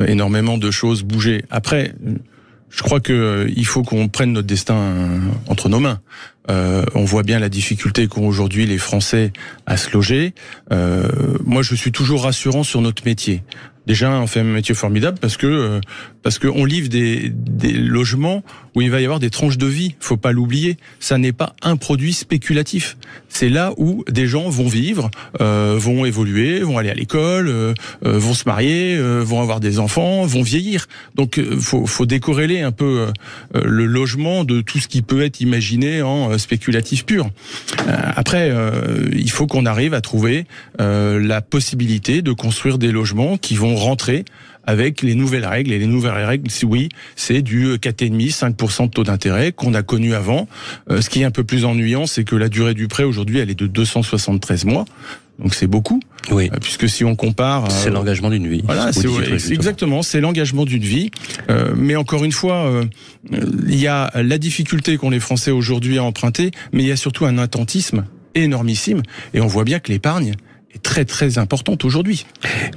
euh, 0.00 0.06
énormément 0.06 0.58
de 0.58 0.70
choses 0.70 1.02
bouger. 1.02 1.44
Après, 1.50 1.94
je 2.70 2.82
crois 2.82 3.00
que 3.00 3.12
euh, 3.12 3.52
il 3.56 3.66
faut 3.66 3.82
qu'on 3.82 4.08
prenne 4.08 4.32
notre 4.32 4.48
destin 4.48 4.74
euh, 4.74 5.18
entre 5.48 5.68
nos 5.68 5.80
mains. 5.80 6.00
Euh, 6.50 6.84
on 6.94 7.04
voit 7.04 7.22
bien 7.22 7.38
la 7.38 7.48
difficulté 7.48 8.06
qu'ont 8.08 8.26
aujourd'hui 8.26 8.66
les 8.66 8.78
Français 8.78 9.32
à 9.66 9.76
se 9.76 9.90
loger. 9.92 10.34
Euh, 10.72 11.08
moi, 11.44 11.62
je 11.62 11.74
suis 11.74 11.92
toujours 11.92 12.24
rassurant 12.24 12.64
sur 12.64 12.80
notre 12.80 13.04
métier. 13.04 13.42
Déjà, 13.86 14.10
on 14.10 14.26
fait 14.26 14.40
un 14.40 14.44
métier 14.44 14.74
formidable 14.74 15.18
parce 15.20 15.36
que 15.36 15.46
euh, 15.46 15.80
parce 16.22 16.38
que 16.38 16.48
on 16.48 16.64
livre 16.64 16.88
des, 16.88 17.30
des 17.30 17.72
logements 17.72 18.42
où 18.74 18.82
il 18.82 18.90
va 18.90 19.00
y 19.00 19.04
avoir 19.04 19.20
des 19.20 19.30
tranches 19.30 19.58
de 19.58 19.66
vie. 19.66 19.94
Faut 20.00 20.16
pas 20.16 20.32
l'oublier. 20.32 20.76
Ça 21.00 21.18
n'est 21.18 21.32
pas 21.32 21.54
un 21.62 21.76
produit 21.76 22.12
spéculatif. 22.12 22.96
C'est 23.28 23.48
là 23.48 23.72
où 23.76 24.04
des 24.10 24.26
gens 24.26 24.48
vont 24.48 24.66
vivre, 24.66 25.10
euh, 25.40 25.76
vont 25.78 26.04
évoluer, 26.04 26.60
vont 26.60 26.78
aller 26.78 26.90
à 26.90 26.94
l'école, 26.94 27.48
euh, 27.48 27.74
euh, 28.04 28.18
vont 28.18 28.34
se 28.34 28.44
marier, 28.46 28.96
euh, 28.96 29.22
vont 29.24 29.40
avoir 29.40 29.60
des 29.60 29.78
enfants, 29.78 30.24
vont 30.24 30.42
vieillir. 30.42 30.86
Donc, 31.14 31.38
euh, 31.38 31.58
faut 31.58 31.86
faut 31.86 32.06
décorréler 32.06 32.60
un 32.60 32.72
peu 32.72 33.06
le 33.54 33.86
logement 33.86 34.44
de 34.44 34.60
tout 34.60 34.78
ce 34.78 34.88
qui 34.88 35.02
peut 35.02 35.22
être 35.22 35.40
imaginé 35.40 36.02
en 36.02 36.36
spéculatif 36.38 37.04
pur. 37.04 37.30
Après, 37.86 38.52
il 39.12 39.30
faut 39.30 39.46
qu'on 39.46 39.66
arrive 39.66 39.94
à 39.94 40.00
trouver 40.00 40.46
la 40.78 41.40
possibilité 41.40 42.22
de 42.22 42.32
construire 42.32 42.78
des 42.78 42.90
logements 42.90 43.36
qui 43.36 43.54
vont 43.54 43.73
rentrer 43.76 44.24
avec 44.66 45.02
les 45.02 45.14
nouvelles 45.14 45.46
règles. 45.46 45.72
Et 45.72 45.78
les 45.78 45.86
nouvelles 45.86 46.24
règles, 46.24 46.50
c'est 46.50 46.66
oui, 46.66 46.88
c'est 47.16 47.42
du 47.42 47.74
4,5, 47.74 48.54
5% 48.54 48.86
de 48.86 48.90
taux 48.90 49.04
d'intérêt 49.04 49.52
qu'on 49.52 49.74
a 49.74 49.82
connu 49.82 50.14
avant. 50.14 50.48
Euh, 50.90 51.00
ce 51.00 51.10
qui 51.10 51.20
est 51.20 51.24
un 51.24 51.30
peu 51.30 51.44
plus 51.44 51.64
ennuyant, 51.64 52.06
c'est 52.06 52.24
que 52.24 52.36
la 52.36 52.48
durée 52.48 52.74
du 52.74 52.88
prêt 52.88 53.04
aujourd'hui, 53.04 53.38
elle 53.38 53.50
est 53.50 53.58
de 53.58 53.66
273 53.66 54.64
mois. 54.64 54.84
Donc 55.38 55.54
c'est 55.54 55.66
beaucoup, 55.66 56.00
Oui, 56.30 56.48
euh, 56.52 56.58
puisque 56.60 56.88
si 56.88 57.04
on 57.04 57.16
compare... 57.16 57.70
c'est 57.70 57.88
euh, 57.88 57.92
l'engagement 57.92 58.30
d'une 58.30 58.46
vie. 58.46 58.62
voilà, 58.64 58.92
c'est 58.92 59.52
exactement, 59.52 60.02
c'est 60.02 60.20
l'engagement 60.20 60.64
d'une 60.64 60.84
vie. 60.84 61.10
Euh, 61.50 61.74
mais 61.76 61.96
encore 61.96 62.24
une 62.24 62.32
fois, 62.32 62.66
euh, 62.66 62.84
il 63.32 63.80
y 63.80 63.88
a 63.88 64.12
la 64.14 64.38
difficulté 64.38 64.96
qu'ont 64.96 65.10
les 65.10 65.18
Français 65.18 65.50
aujourd'hui 65.50 65.98
à 65.98 66.04
emprunter, 66.04 66.52
mais 66.72 66.84
il 66.84 66.88
y 66.88 66.92
a 66.92 66.96
surtout 66.96 67.24
un 67.24 67.38
attentisme 67.38 68.04
énormissime, 68.36 69.02
et 69.32 69.40
on 69.40 69.46
voit 69.46 69.64
bien 69.64 69.80
que 69.80 69.90
l'épargne 69.90 70.34
est 70.74 70.82
très 70.82 71.04
très 71.04 71.38
importante 71.38 71.84
aujourd'hui. 71.84 72.26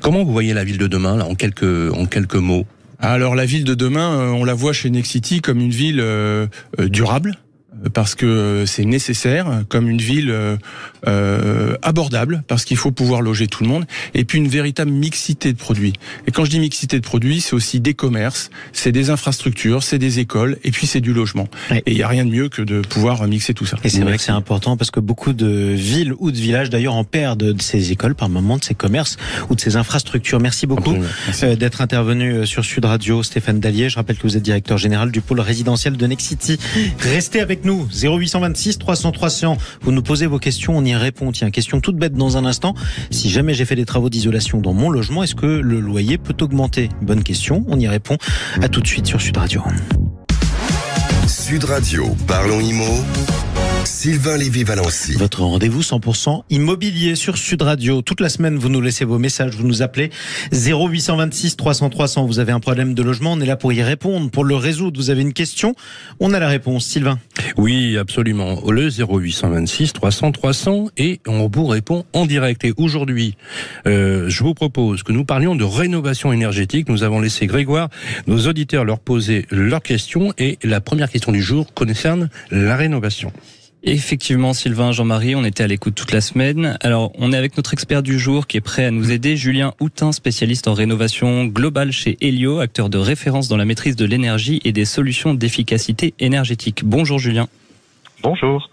Comment 0.01 0.23
vous 0.23 0.31
voyez 0.31 0.53
la 0.53 0.63
ville 0.63 0.77
de 0.77 0.87
demain, 0.87 1.17
là, 1.17 1.25
en 1.25 1.35
quelques, 1.35 1.93
en 1.93 2.05
quelques 2.05 2.35
mots? 2.35 2.65
Alors 2.99 3.35
la 3.35 3.45
ville 3.45 3.63
de 3.63 3.75
demain, 3.75 4.19
euh, 4.19 4.29
on 4.31 4.43
la 4.43 4.55
voit 4.55 4.73
chez 4.73 4.89
Nexity 4.89 5.41
comme 5.41 5.59
une 5.59 5.69
ville 5.69 5.99
euh, 5.99 6.47
euh, 6.79 6.89
durable 6.89 7.35
euh, 7.35 7.46
parce 7.93 8.15
que 8.15 8.25
euh, 8.25 8.65
c'est 8.65 8.85
nécessaire, 8.85 9.63
comme 9.69 9.89
une 9.89 9.99
ville 9.99 10.31
euh, 10.31 10.57
euh, 11.07 11.75
abordable, 11.81 12.43
parce 12.47 12.65
qu'il 12.65 12.77
faut 12.77 12.91
pouvoir 12.91 13.21
loger 13.21 13.47
tout 13.47 13.63
le 13.63 13.69
monde, 13.69 13.85
et 14.13 14.23
puis 14.23 14.37
une 14.37 14.47
véritable 14.47 14.91
mixité 14.91 15.53
de 15.53 15.57
produits. 15.57 15.93
Et 16.27 16.31
quand 16.31 16.45
je 16.45 16.49
dis 16.49 16.59
mixité 16.59 16.97
de 16.97 17.03
produits, 17.03 17.41
c'est 17.41 17.53
aussi 17.53 17.79
des 17.79 17.93
commerces, 17.93 18.49
c'est 18.73 18.91
des 18.91 19.09
infrastructures, 19.09 19.83
c'est 19.83 19.99
des 19.99 20.19
écoles, 20.19 20.57
et 20.63 20.71
puis 20.71 20.87
c'est 20.87 21.01
du 21.01 21.13
logement. 21.13 21.47
Ouais. 21.71 21.83
Et 21.85 21.91
il 21.91 21.97
n'y 21.97 22.03
a 22.03 22.07
rien 22.07 22.25
de 22.25 22.31
mieux 22.31 22.49
que 22.49 22.61
de 22.61 22.81
pouvoir 22.81 23.25
mixer 23.27 23.53
tout 23.53 23.65
ça. 23.65 23.77
Et 23.83 23.89
c'est 23.89 24.01
vrai 24.01 24.17
que 24.17 24.23
c'est 24.23 24.31
important 24.31 24.77
parce 24.77 24.91
que 24.91 24.99
beaucoup 24.99 25.33
de 25.33 25.47
villes 25.47 26.13
ou 26.19 26.31
de 26.31 26.37
villages 26.37 26.69
d'ailleurs 26.69 26.95
en 26.95 27.03
perdent 27.03 27.53
de 27.53 27.61
ces 27.61 27.91
écoles 27.91 28.15
par 28.15 28.29
moment, 28.29 28.57
de 28.57 28.63
ces 28.63 28.75
commerces 28.75 29.17
ou 29.49 29.55
de 29.55 29.61
ces 29.61 29.75
infrastructures. 29.75 30.39
Merci 30.39 30.67
beaucoup 30.67 30.95
euh, 31.43 31.55
d'être 31.55 31.81
intervenu 31.81 32.33
euh, 32.33 32.45
sur 32.45 32.65
Sud 32.65 32.85
Radio, 32.85 33.23
Stéphane 33.23 33.59
Dallier. 33.59 33.89
Je 33.89 33.95
rappelle 33.95 34.17
que 34.17 34.23
vous 34.23 34.37
êtes 34.37 34.43
directeur 34.43 34.77
général 34.77 35.11
du 35.11 35.21
pôle 35.21 35.39
résidentiel 35.39 35.97
de 35.97 36.07
Nexity. 36.07 36.57
Restez 36.99 37.39
avec 37.39 37.65
nous, 37.65 37.66
0826 37.67 38.77
300 38.77 39.11
300. 39.11 39.57
Vous 39.81 39.91
nous 39.91 40.01
posez 40.01 40.25
vos 40.25 40.39
questions, 40.39 40.77
on 40.77 40.83
y 40.85 40.95
répond. 40.95 41.31
Tiens, 41.31 41.51
question 41.51 41.79
toute 41.79 41.97
bête 41.97 42.13
dans 42.13 42.37
un 42.37 42.45
instant. 42.45 42.73
Si 43.11 43.29
jamais 43.29 43.53
j'ai 43.53 43.65
fait 43.65 43.75
des 43.75 43.85
travaux 43.85 44.09
d'isolation 44.09 44.59
dans 44.59 44.73
mon 44.73 44.89
logement, 44.89 45.23
est-ce 45.23 45.35
que 45.35 45.45
le 45.45 45.79
loyer 45.79 46.17
peut 46.17 46.35
augmenter? 46.41 46.89
Bonne 47.01 47.23
question, 47.23 47.65
on 47.67 47.79
y 47.79 47.87
répond. 47.87 48.17
À 48.61 48.69
tout 48.69 48.81
de 48.81 48.87
suite 48.87 49.07
sur 49.07 49.21
Sud 49.21 49.37
Radio. 49.37 49.61
Sud 51.27 51.65
Radio, 51.65 52.15
parlons 52.27 52.59
IMO. 52.59 53.03
Sylvain 53.87 54.37
Lévy-Valency. 54.37 55.13
Votre 55.13 55.43
rendez-vous 55.43 55.81
100% 55.81 56.43
immobilier 56.49 57.15
sur 57.15 57.37
Sud 57.37 57.61
Radio. 57.61 58.01
Toute 58.01 58.19
la 58.19 58.27
semaine, 58.27 58.57
vous 58.57 58.67
nous 58.67 58.81
laissez 58.81 59.05
vos 59.05 59.17
messages, 59.17 59.55
vous 59.55 59.65
nous 59.65 59.81
appelez 59.81 60.09
0826 60.51 61.55
300 61.55 61.89
300. 61.89 62.25
Vous 62.25 62.39
avez 62.39 62.51
un 62.51 62.59
problème 62.59 62.93
de 62.93 63.01
logement, 63.01 63.31
on 63.31 63.39
est 63.39 63.45
là 63.45 63.55
pour 63.55 63.71
y 63.71 63.81
répondre, 63.81 64.29
pour 64.29 64.43
le 64.43 64.55
résoudre. 64.55 64.99
Vous 64.99 65.09
avez 65.09 65.21
une 65.21 65.31
question, 65.31 65.73
on 66.19 66.33
a 66.33 66.39
la 66.39 66.49
réponse. 66.49 66.85
Sylvain. 66.85 67.17
Oui, 67.55 67.97
absolument. 67.97 68.59
Le 68.69 68.89
0826 68.89 69.93
300 69.93 70.33
300 70.33 70.89
et 70.97 71.21
on 71.25 71.47
vous 71.47 71.65
répond 71.65 72.03
en 72.11 72.25
direct. 72.25 72.65
Et 72.65 72.73
aujourd'hui, 72.75 73.35
euh, 73.87 74.27
je 74.27 74.43
vous 74.43 74.53
propose 74.53 75.03
que 75.03 75.13
nous 75.13 75.23
parlions 75.23 75.55
de 75.55 75.63
rénovation 75.63 76.33
énergétique. 76.33 76.89
Nous 76.89 77.03
avons 77.03 77.21
laissé 77.21 77.47
Grégoire, 77.47 77.87
nos 78.27 78.47
auditeurs 78.47 78.83
leur 78.83 78.99
poser 78.99 79.45
leurs 79.49 79.81
questions 79.81 80.33
et 80.37 80.59
la 80.61 80.81
première 80.81 81.09
question 81.09 81.31
du 81.31 81.41
jour 81.41 81.73
concerne 81.73 82.29
la 82.51 82.75
rénovation. 82.75 83.31
Effectivement, 83.83 84.53
Sylvain, 84.53 84.91
Jean-Marie, 84.91 85.35
on 85.35 85.45
était 85.45 85.63
à 85.63 85.67
l'écoute 85.67 85.93
toute 85.93 86.11
la 86.11 86.19
semaine. 86.19 86.77
Alors, 86.81 87.11
on 87.17 87.31
est 87.31 87.37
avec 87.37 87.55
notre 87.57 87.73
expert 87.73 88.01
du 88.01 88.17
jour 88.17 88.47
qui 88.47 88.57
est 88.57 88.61
prêt 88.61 88.85
à 88.85 88.91
nous 88.91 89.11
aider, 89.11 89.37
Julien 89.37 89.73
Houtin, 89.79 90.11
spécialiste 90.11 90.67
en 90.67 90.73
rénovation 90.73 91.45
globale 91.45 91.91
chez 91.91 92.17
Helio, 92.19 92.59
acteur 92.59 92.89
de 92.89 92.97
référence 92.97 93.47
dans 93.47 93.55
la 93.55 93.65
maîtrise 93.65 93.95
de 93.95 94.05
l'énergie 94.05 94.61
et 94.65 94.71
des 94.71 94.85
solutions 94.85 95.35
d'efficacité 95.35 96.15
énergétique. 96.19 96.83
Bonjour 96.83 97.19
Julien. 97.19 97.47
Bonjour. 98.23 98.69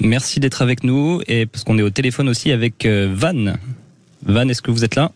Merci 0.00 0.38
d'être 0.38 0.62
avec 0.62 0.84
nous 0.84 1.22
et 1.26 1.46
parce 1.46 1.64
qu'on 1.64 1.78
est 1.78 1.82
au 1.82 1.90
téléphone 1.90 2.28
aussi 2.28 2.52
avec 2.52 2.84
euh, 2.84 3.10
Van. 3.12 3.54
Van, 4.24 4.48
est-ce 4.48 4.62
que 4.62 4.70
vous 4.70 4.84
êtes 4.84 4.94
là? 4.94 5.12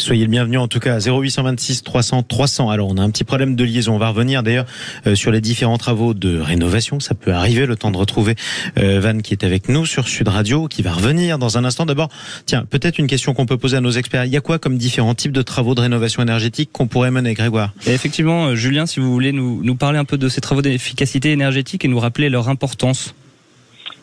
Soyez 0.00 0.24
le 0.24 0.30
bienvenu 0.30 0.56
en 0.56 0.66
tout 0.66 0.80
cas 0.80 0.94
à 0.94 0.98
0826 0.98 1.82
300 1.82 2.22
300. 2.22 2.70
Alors 2.70 2.88
on 2.88 2.96
a 2.96 3.02
un 3.02 3.10
petit 3.10 3.24
problème 3.24 3.54
de 3.54 3.64
liaison. 3.64 3.94
On 3.94 3.98
va 3.98 4.08
revenir 4.08 4.42
d'ailleurs 4.42 4.64
euh, 5.06 5.14
sur 5.14 5.30
les 5.30 5.42
différents 5.42 5.76
travaux 5.76 6.14
de 6.14 6.40
rénovation. 6.40 7.00
Ça 7.00 7.14
peut 7.14 7.32
arriver 7.32 7.66
le 7.66 7.76
temps 7.76 7.90
de 7.90 7.98
retrouver 7.98 8.34
euh, 8.78 8.98
Van 9.00 9.18
qui 9.18 9.34
est 9.34 9.44
avec 9.44 9.68
nous 9.68 9.84
sur 9.84 10.08
Sud 10.08 10.28
Radio, 10.28 10.68
qui 10.68 10.80
va 10.80 10.92
revenir 10.92 11.38
dans 11.38 11.58
un 11.58 11.66
instant. 11.66 11.84
D'abord, 11.84 12.08
tiens, 12.46 12.64
peut-être 12.64 12.98
une 12.98 13.08
question 13.08 13.34
qu'on 13.34 13.44
peut 13.44 13.58
poser 13.58 13.76
à 13.76 13.82
nos 13.82 13.90
experts. 13.90 14.24
Il 14.24 14.32
y 14.32 14.38
a 14.38 14.40
quoi 14.40 14.58
comme 14.58 14.78
différents 14.78 15.14
types 15.14 15.32
de 15.32 15.42
travaux 15.42 15.74
de 15.74 15.82
rénovation 15.82 16.22
énergétique 16.22 16.70
qu'on 16.72 16.86
pourrait 16.86 17.10
mener, 17.10 17.34
Grégoire? 17.34 17.72
Et 17.86 17.92
effectivement, 17.92 18.46
euh, 18.46 18.54
Julien, 18.54 18.86
si 18.86 19.00
vous 19.00 19.12
voulez 19.12 19.32
nous, 19.32 19.62
nous 19.62 19.74
parler 19.74 19.98
un 19.98 20.06
peu 20.06 20.16
de 20.16 20.30
ces 20.30 20.40
travaux 20.40 20.62
d'efficacité 20.62 21.30
énergétique 21.30 21.84
et 21.84 21.88
nous 21.88 22.00
rappeler 22.00 22.30
leur 22.30 22.48
importance. 22.48 23.14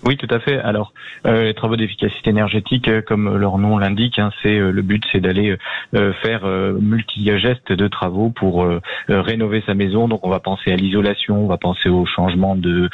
Oui, 0.05 0.15
tout 0.15 0.27
à 0.29 0.39
fait. 0.39 0.59
Alors, 0.59 0.93
euh, 1.25 1.45
les 1.45 1.53
travaux 1.53 1.75
d'efficacité 1.75 2.29
énergétique, 2.29 2.87
euh, 2.87 3.01
comme 3.01 3.35
leur 3.35 3.57
nom 3.57 3.77
l'indique, 3.77 4.19
hein, 4.19 4.31
c'est 4.43 4.57
euh, 4.57 4.71
le 4.71 4.81
but, 4.83 5.03
c'est 5.11 5.19
d'aller 5.19 5.57
euh, 5.95 6.13
faire 6.21 6.45
multi-gestes 6.45 7.71
de 7.71 7.87
travaux 7.87 8.29
pour 8.29 8.67
rénover 9.07 9.63
sa 9.65 9.73
maison. 9.73 10.07
Donc, 10.07 10.25
on 10.25 10.29
va 10.29 10.39
penser 10.39 10.71
à 10.71 10.75
l'isolation, 10.75 11.43
on 11.43 11.47
va 11.47 11.57
penser 11.57 11.89
au 11.89 12.05
changement 12.05 12.55
de 12.55 12.89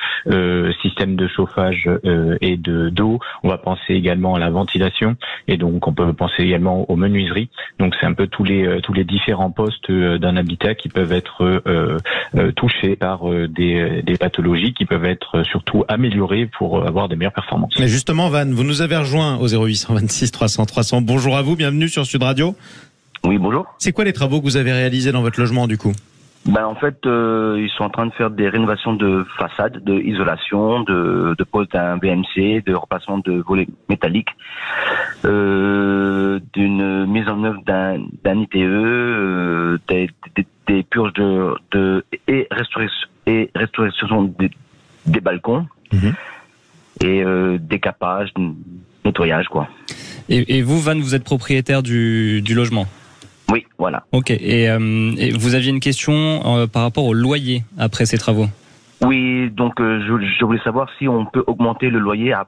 système 0.82 1.16
de 1.16 1.28
chauffage 1.28 1.90
et 2.42 2.58
de 2.58 2.90
d'eau. 2.90 3.20
On 3.44 3.50
va 3.50 3.58
penser 3.58 3.94
également 3.94 4.36
à 4.36 4.40
la 4.40 4.50
ventilation, 4.50 5.16
et 5.48 5.58
donc 5.58 5.88
on 5.88 5.94
peut 5.94 6.14
penser 6.14 6.44
également 6.44 6.90
aux 6.90 6.96
menuiseries. 6.96 7.50
Donc, 7.80 7.96
c'est 8.00 8.06
un 8.06 8.14
peu 8.14 8.28
tous 8.28 8.44
les 8.44 8.80
tous 8.82 8.94
les 8.94 9.04
différents 9.04 9.52
postes 9.52 9.92
d'un 9.92 10.38
habitat 10.38 10.76
qui 10.76 10.90
peuvent 10.90 11.12
être 11.12 11.62
touchés 12.56 12.96
par 12.96 13.30
des, 13.30 14.02
des 14.04 14.18
pathologies, 14.18 14.74
qui 14.74 14.86
peuvent 14.86 15.06
être 15.06 15.44
surtout 15.44 15.84
améliorés 15.88 16.46
pour 16.46 16.84
avoir 16.94 17.10
des 17.10 17.16
meilleures 17.16 17.34
performances. 17.34 17.74
Mais 17.80 17.88
justement, 17.88 18.30
Van, 18.30 18.46
vous 18.46 18.64
nous 18.64 18.82
avez 18.82 18.96
rejoint 18.96 19.38
au 19.38 19.48
0826 19.48 20.32
300 20.32 20.66
300. 20.66 21.02
Bonjour 21.02 21.36
à 21.36 21.42
vous, 21.42 21.56
bienvenue 21.56 21.90
sur 21.90 22.06
Sud 22.06 22.22
Radio. 22.22 22.56
Oui, 23.26 23.40
bonjour. 23.40 23.66
C'est 23.80 23.94
quoi 23.94 24.04
les 24.04 24.14
travaux 24.14 24.40
que 24.40 24.46
vous 24.46 24.58
avez 24.58 24.72
réalisés 24.72 25.12
dans 25.12 25.22
votre 25.22 25.40
logement 25.40 25.66
du 25.66 25.78
coup? 25.78 25.94
Ben, 26.46 26.66
en 26.66 26.76
fait, 26.76 26.98
euh, 27.06 27.58
ils 27.58 27.70
sont 27.70 27.86
en 27.86 27.90
train 27.90 28.06
de 28.06 28.12
faire 28.12 28.30
des 28.30 28.50
rénovations 28.50 28.94
de 28.94 29.26
façade, 29.40 29.82
de 29.84 29.98
isolation, 30.02 30.82
de, 30.82 31.36
de 31.38 31.44
pose 31.46 31.68
d'un 31.70 31.98
BMC, 31.98 32.62
de 32.66 32.74
repassement 32.76 33.20
de 33.20 33.42
volets 33.48 33.68
métalliques, 33.90 34.36
euh, 35.26 36.40
d'une 36.54 37.06
mise 37.06 37.28
en 37.30 37.44
œuvre 37.46 37.62
d'un, 37.66 37.98
d'un 38.24 38.42
ITE, 38.42 38.56
euh, 38.58 39.78
des, 39.88 40.10
des, 40.36 40.46
des, 40.68 40.84
purges 40.84 41.14
de, 41.14 41.56
de 41.72 42.06
et 42.28 42.46
restauration 42.52 43.08
et 43.26 43.50
restauration 43.56 44.24
des, 44.24 44.52
des 45.06 45.22
balcons. 45.22 45.66
Mhm 45.94 46.14
et 47.02 47.24
euh, 47.24 47.58
décapage, 47.60 48.30
nettoyage 49.06 49.48
quoi. 49.48 49.68
Et, 50.30 50.58
et, 50.58 50.62
vous, 50.62 50.80
Van, 50.80 50.98
vous 50.98 51.16
êtes 51.16 51.24
propriétaire 51.24 51.84
du, 51.84 52.42
du 52.42 52.54
logement? 52.54 52.86
Oui, 53.52 53.66
voilà. 53.78 54.04
Ok. 54.12 54.32
Et, 54.32 54.70
euh, 54.70 55.12
et, 55.18 55.32
vous 55.32 55.56
aviez 55.56 55.70
une 55.70 55.82
question 55.82 56.14
euh, 56.14 56.68
par 56.68 56.84
rapport 56.84 57.06
au 57.06 57.14
loyer 57.14 57.64
après 57.78 58.06
ces 58.06 58.18
travaux? 58.18 58.48
Oui, 59.02 59.50
donc 59.52 59.82
euh, 59.82 60.00
je, 60.08 60.26
je, 60.40 60.46
voulais 60.46 60.62
savoir 60.64 60.90
si 60.98 61.08
on 61.08 61.26
peut 61.26 61.44
augmenter 61.46 61.90
le 61.90 62.00
loyer 62.00 62.32
à 62.32 62.48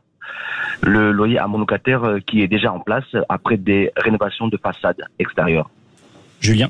le 0.82 1.12
loyer 1.12 1.38
à 1.38 1.48
mon 1.48 1.60
locataire 1.60 2.04
euh, 2.04 2.20
qui 2.20 2.42
est 2.42 2.48
déjà 2.48 2.72
en 2.72 2.80
place 2.80 3.06
après 3.30 3.58
des 3.58 3.92
rénovations 3.98 4.48
de 4.48 4.58
façade 4.58 5.02
extérieure. 5.20 5.70
Julien? 6.40 6.70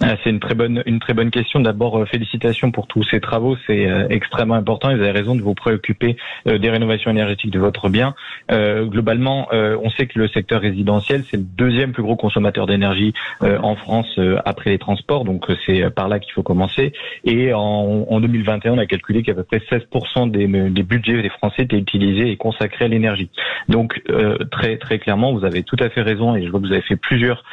C'est 0.00 0.30
une 0.30 0.40
très 0.40 0.54
bonne 0.54 0.82
une 0.86 0.98
très 1.00 1.14
bonne 1.14 1.30
question. 1.30 1.60
D'abord, 1.60 1.98
euh, 1.98 2.06
félicitations 2.06 2.70
pour 2.70 2.86
tous 2.86 3.04
ces 3.04 3.20
travaux, 3.20 3.56
c'est 3.66 3.86
euh, 3.86 4.06
extrêmement 4.10 4.54
important. 4.54 4.88
vous 4.88 5.00
avez 5.00 5.10
raison 5.10 5.34
de 5.34 5.42
vous 5.42 5.54
préoccuper 5.54 6.16
euh, 6.46 6.58
des 6.58 6.70
rénovations 6.70 7.10
énergétiques 7.10 7.50
de 7.50 7.58
votre 7.58 7.88
bien. 7.88 8.14
globalement, 8.50 9.48
on 9.52 9.90
sait 9.90 10.06
que 10.06 10.18
le 10.18 10.28
secteur 10.28 10.60
résidentiel 10.60 11.24
c'est 11.30 11.36
le 11.36 11.42
deuxième 11.42 11.92
plus 11.92 12.02
gros 12.02 12.16
consommateur 12.16 12.66
d'énergie 12.66 13.12
en 13.40 13.76
France 13.76 14.18
après 14.44 14.70
les 14.70 14.78
transports, 14.78 15.24
donc 15.24 15.46
c'est 15.66 15.90
par 15.90 16.08
là 16.08 16.18
qu'il 16.18 16.32
faut 16.32 16.42
commencer. 16.42 16.92
Et 17.24 17.52
en, 17.52 18.06
en 18.08 18.20
2021, 18.20 18.72
on 18.72 18.78
a 18.78 18.86
calculé 18.86 19.22
qu'à 19.22 19.34
peu 19.34 19.42
près 19.42 19.58
16% 19.58 20.30
des, 20.30 20.46
des, 20.46 20.82
budgets 20.82 21.22
des 21.22 21.28
Français 21.28 21.62
étaient 21.62 21.78
utilisés 21.78 22.30
et 22.30 22.36
consacrés 22.36 22.84
à 22.86 22.88
l'énergie. 22.88 23.30
Donc 23.68 24.02
très 24.50 24.76
très 24.78 24.98
clairement, 24.98 25.32
vous 25.32 25.44
avez 25.44 25.62
tout 25.62 25.76
à 25.80 25.88
fait 25.88 26.02
raison 26.02 26.36
et 26.36 26.44
je 26.44 26.50
vois 26.50 26.60
que 26.60 26.66
vous 26.66 26.72
avez 26.72 26.82
fait 26.82 26.96
plusieurs 26.96 27.44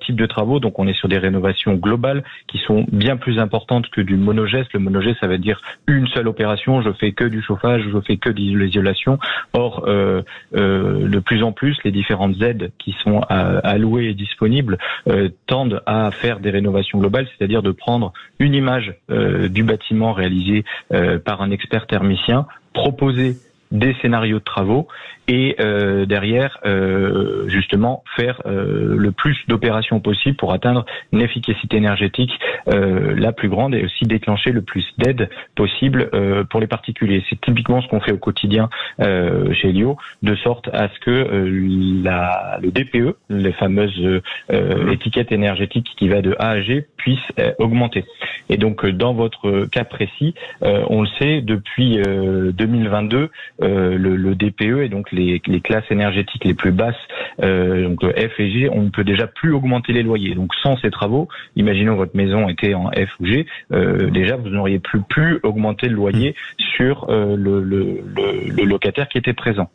types 0.00 0.16
de 0.16 0.26
travaux. 0.26 0.60
Donc 0.60 0.78
on 0.78 0.86
est 0.86 0.94
sur 0.94 1.08
des 1.08 1.18
rénovations 1.18 1.67
globales 1.74 2.24
qui 2.46 2.58
sont 2.58 2.84
bien 2.90 3.16
plus 3.16 3.38
importantes 3.38 3.88
que 3.90 4.00
du 4.00 4.16
monogeste. 4.16 4.72
Le 4.72 4.80
monogeste, 4.80 5.18
ça 5.20 5.26
veut 5.26 5.38
dire 5.38 5.60
une 5.86 6.06
seule 6.08 6.28
opération. 6.28 6.82
Je 6.82 6.90
fais 6.92 7.12
que 7.12 7.24
du 7.24 7.42
chauffage, 7.42 7.82
je 7.92 8.00
fais 8.00 8.16
que 8.16 8.30
de 8.30 8.38
l'isolation. 8.38 9.18
Or, 9.52 9.84
euh, 9.86 10.22
euh, 10.54 11.08
de 11.08 11.18
plus 11.18 11.42
en 11.42 11.52
plus, 11.52 11.76
les 11.84 11.90
différentes 11.90 12.40
aides 12.42 12.72
qui 12.78 12.96
sont 13.02 13.20
allouées 13.28 14.06
et 14.06 14.14
disponibles 14.14 14.78
euh, 15.08 15.28
tendent 15.46 15.82
à 15.86 16.10
faire 16.10 16.40
des 16.40 16.50
rénovations 16.50 16.98
globales, 16.98 17.26
c'est-à-dire 17.36 17.62
de 17.62 17.72
prendre 17.72 18.12
une 18.38 18.54
image 18.54 18.94
euh, 19.10 19.48
du 19.48 19.62
bâtiment 19.62 20.12
réalisé 20.12 20.64
euh, 20.92 21.18
par 21.18 21.42
un 21.42 21.50
expert 21.50 21.86
thermicien, 21.86 22.46
proposer 22.72 23.36
des 23.70 23.94
scénarios 24.00 24.38
de 24.38 24.44
travaux 24.44 24.88
et 25.28 25.56
euh, 25.60 26.06
derrière 26.06 26.58
euh, 26.64 27.46
justement 27.48 28.02
faire 28.16 28.40
euh, 28.46 28.96
le 28.96 29.12
plus 29.12 29.36
d'opérations 29.46 30.00
possible 30.00 30.36
pour 30.36 30.52
atteindre 30.52 30.86
une 31.12 31.20
efficacité 31.20 31.76
énergétique 31.76 32.32
euh, 32.68 33.14
la 33.14 33.32
plus 33.32 33.48
grande 33.48 33.74
et 33.74 33.84
aussi 33.84 34.04
déclencher 34.04 34.50
le 34.52 34.62
plus 34.62 34.84
d'aide 34.96 35.28
possible 35.54 36.08
euh, 36.14 36.44
pour 36.44 36.60
les 36.60 36.66
particuliers. 36.66 37.22
C'est 37.28 37.40
typiquement 37.40 37.82
ce 37.82 37.88
qu'on 37.88 38.00
fait 38.00 38.12
au 38.12 38.18
quotidien 38.18 38.70
euh, 39.00 39.52
chez 39.52 39.68
Elio, 39.68 39.98
de 40.22 40.34
sorte 40.36 40.68
à 40.72 40.88
ce 40.88 40.98
que 41.00 42.02
la, 42.02 42.58
le 42.62 42.70
DPE, 42.70 43.16
les 43.28 43.52
fameuses 43.52 44.22
étiquettes 44.90 45.30
énergétiques 45.30 45.90
qui 45.98 46.08
va 46.08 46.22
de 46.22 46.34
A 46.38 46.50
à 46.50 46.60
G, 46.62 46.86
puisse 46.96 47.18
augmenter. 47.58 48.04
Et 48.48 48.56
donc 48.56 48.86
dans 48.86 49.12
votre 49.12 49.66
cas 49.66 49.84
précis, 49.84 50.34
on 50.62 51.02
le 51.02 51.08
sait 51.18 51.42
depuis 51.42 51.98
2022, 51.98 53.30
le, 53.60 53.96
le 53.96 54.34
DPE 54.34 54.82
et 54.82 54.88
donc 54.88 55.12
les, 55.12 55.17
classes 55.62 55.90
énergétiques 55.90 56.44
les 56.44 56.54
plus 56.54 56.72
basses, 56.72 56.94
euh, 57.42 57.88
donc 57.88 58.02
F 58.02 58.40
et 58.40 58.50
G, 58.50 58.68
on 58.70 58.82
ne 58.82 58.90
peut 58.90 59.04
déjà 59.04 59.26
plus 59.26 59.52
augmenter 59.52 59.92
les 59.92 60.02
loyers. 60.02 60.34
Donc 60.34 60.54
sans 60.62 60.76
ces 60.78 60.90
travaux, 60.90 61.28
imaginons 61.56 61.94
votre 61.94 62.16
maison 62.16 62.48
était 62.48 62.74
en 62.74 62.90
F 62.90 63.08
ou 63.20 63.26
G, 63.26 63.46
euh, 63.72 64.10
déjà 64.10 64.36
vous 64.36 64.48
n'auriez 64.48 64.78
plus 64.78 65.02
pu 65.02 65.40
augmenter 65.42 65.88
le 65.88 65.94
loyer 65.94 66.34
sur 66.76 67.06
euh, 67.08 67.36
le, 67.36 67.62
le, 67.62 68.00
le, 68.56 68.64
locataire 68.64 69.08
qui 69.08 69.18
était 69.18 69.32
présent. 69.32 69.70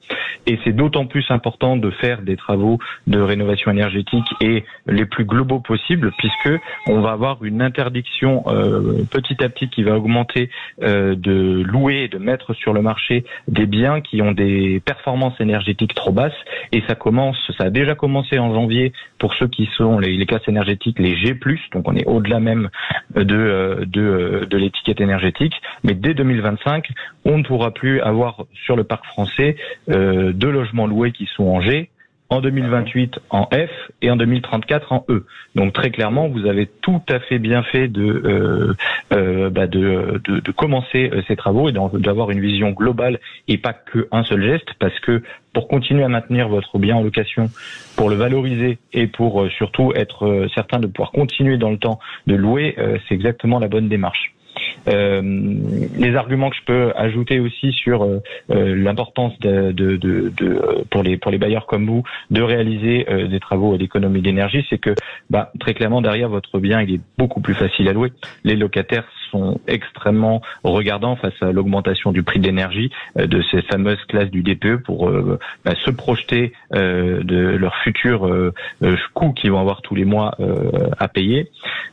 Et 0.48 0.60
c'est 0.64 0.74
d'autant 0.74 1.06
plus 1.06 1.26
important 1.30 1.78
de 1.78 1.90
faire 1.90 2.22
des 2.22 2.36
travaux 2.36 2.80
de 3.08 3.20
rénovation 3.20 3.72
énergétique 3.72 4.26
et 4.42 4.64
les 4.88 5.06
plus 5.06 5.26
globaux 5.26 5.60
possibles, 5.60 6.12
puisque 6.18 6.62
on 6.88 7.02
va 7.02 7.12
avoir 7.12 7.44
une 7.44 7.62
interdiction 7.62 8.44
euh, 8.48 9.04
petit 9.10 9.44
à 9.44 9.50
petit 9.50 9.70
qui 9.70 9.84
va 9.84 9.98
augmenter 9.98 10.50
de 10.82 11.64
louer 11.64 12.08
de 12.08 12.18
mettre 12.18 12.54
sur 12.54 12.74
le 12.74 12.82
marché 12.82 13.26
des 13.48 13.66
biens 13.66 14.02
qui 14.02 14.22
ont 14.22 14.32
des 14.32 14.82
performances 14.86 15.33
énergétiques 15.40 15.94
trop 15.94 16.12
basses. 16.12 16.34
Et 16.72 16.82
ça 16.88 16.96
commence, 16.96 17.38
ça 17.58 17.66
a 17.66 17.70
déjà 17.70 17.96
commencé 17.96 18.40
en 18.40 18.54
janvier 18.54 18.94
pour 19.20 19.34
ceux 19.36 19.48
qui 19.48 19.70
sont 19.78 20.00
les, 20.00 20.26
classes 20.26 20.48
énergétiques, 20.48 21.00
les 21.00 21.16
G+, 21.16 21.38
donc 21.74 21.88
on 21.88 21.96
est 21.96 22.06
au-delà 22.06 22.40
même 22.40 22.70
de, 23.16 23.36
euh, 23.36 23.86
de, 23.86 24.02
euh, 24.02 24.46
de 24.46 24.58
l'étiquette 24.58 25.02
énergétique. 25.02 25.54
Mais 25.84 25.94
dès 25.94 26.14
2025, 26.14 26.88
on 27.26 27.38
ne 27.38 27.44
pourra 27.44 27.72
plus 27.72 28.02
avoir 28.02 28.46
sur 28.66 28.76
le 28.76 28.84
parc 28.84 29.06
français 29.06 29.56
euh, 29.90 30.32
deux 30.34 30.52
logements 30.52 30.88
loués 30.88 31.12
qui 31.12 31.28
sont 31.36 31.46
en 31.46 31.62
G 31.62 31.90
en 32.34 32.42
2028 32.42 33.20
en 33.30 33.46
F 33.46 33.70
et 34.02 34.10
en 34.10 34.16
2034 34.16 34.92
en 34.92 35.06
E. 35.08 35.26
Donc 35.54 35.74
très 35.74 35.92
clairement, 35.92 36.28
vous 36.30 36.48
avez 36.48 36.66
tout 36.82 37.02
à 37.08 37.20
fait 37.20 37.38
bien 37.38 37.62
fait 37.62 37.88
de 37.88 38.04
euh, 38.04 38.74
euh, 39.14 39.50
bah 39.52 39.68
de, 39.68 40.20
commencer 40.58 41.12
euh, 41.14 41.22
ces 41.28 41.36
travaux 41.36 41.70
et 41.70 41.74
d'avoir 41.74 42.32
une 42.32 42.40
vision 42.40 42.72
globale 42.72 43.20
et 43.48 43.60
pas 43.60 43.74
qu'un 43.74 44.24
seul 44.24 44.44
geste, 44.44 44.74
parce 44.80 45.00
que 45.02 45.22
pour 45.54 45.68
continuer 45.68 46.04
à 46.04 46.08
maintenir 46.08 46.50
votre 46.50 46.80
bien 46.80 46.96
en 46.96 47.04
location, 47.04 47.52
pour 47.96 48.10
le 48.10 48.16
valoriser 48.16 48.80
et 48.94 49.06
pour 49.06 49.48
surtout 49.52 49.94
être 49.96 50.48
certain 50.56 50.80
de 50.80 50.88
pouvoir 50.88 51.12
continuer 51.12 51.58
dans 51.58 51.70
le 51.70 51.78
temps 51.78 52.00
de 52.26 52.34
louer, 52.34 52.76
c'est 53.08 53.14
exactement 53.14 53.60
la 53.60 53.68
bonne 53.68 53.88
démarche. 53.88 54.34
Euh, 54.88 55.22
les 55.98 56.16
arguments 56.16 56.50
que 56.50 56.56
je 56.56 56.66
peux 56.66 56.94
ajouter 56.96 57.40
aussi 57.40 57.72
sur 57.72 58.04
euh, 58.04 58.20
euh, 58.52 58.76
l'importance 58.76 59.38
de, 59.40 60.34
pour 60.90 61.04
les 61.04 61.18
pour 61.18 61.32
les 61.32 61.38
bailleurs 61.38 61.66
comme 61.66 61.86
vous 61.86 62.04
de 62.32 62.42
réaliser 62.42 63.06
des 63.30 63.40
travaux 63.40 63.78
d'économie 63.78 64.22
d'énergie, 64.22 64.66
c'est 64.70 64.78
que 64.78 64.96
bah, 65.30 65.52
très 65.60 65.74
clairement 65.74 66.02
derrière 66.02 66.30
votre 66.30 66.60
bien 66.60 66.82
il 66.82 66.96
est 66.96 67.02
beaucoup 67.18 67.42
plus 67.42 67.54
facile 67.54 67.88
à 67.90 67.94
louer. 67.94 68.12
Les 68.44 68.56
locataires 68.56 69.06
extrêmement 69.68 70.42
regardants 70.64 71.16
face 71.16 71.34
à 71.42 71.52
l'augmentation 71.52 72.12
du 72.12 72.24
prix 72.24 72.40
de 72.40 72.46
l'énergie 72.46 72.92
de 73.16 73.42
ces 73.52 73.62
fameuses 73.64 74.04
classes 74.08 74.30
du 74.30 74.44
DPE 74.44 74.84
pour 74.84 75.12
bah, 75.66 75.74
se 75.86 75.92
projeter 75.92 76.54
de 76.72 77.58
leurs 77.58 77.76
futurs 77.84 78.30
coûts 79.14 79.34
qu'ils 79.34 79.52
vont 79.52 79.60
avoir 79.60 79.82
tous 79.82 79.96
les 79.96 80.06
mois 80.06 80.36
à 81.00 81.08
payer. 81.08 81.50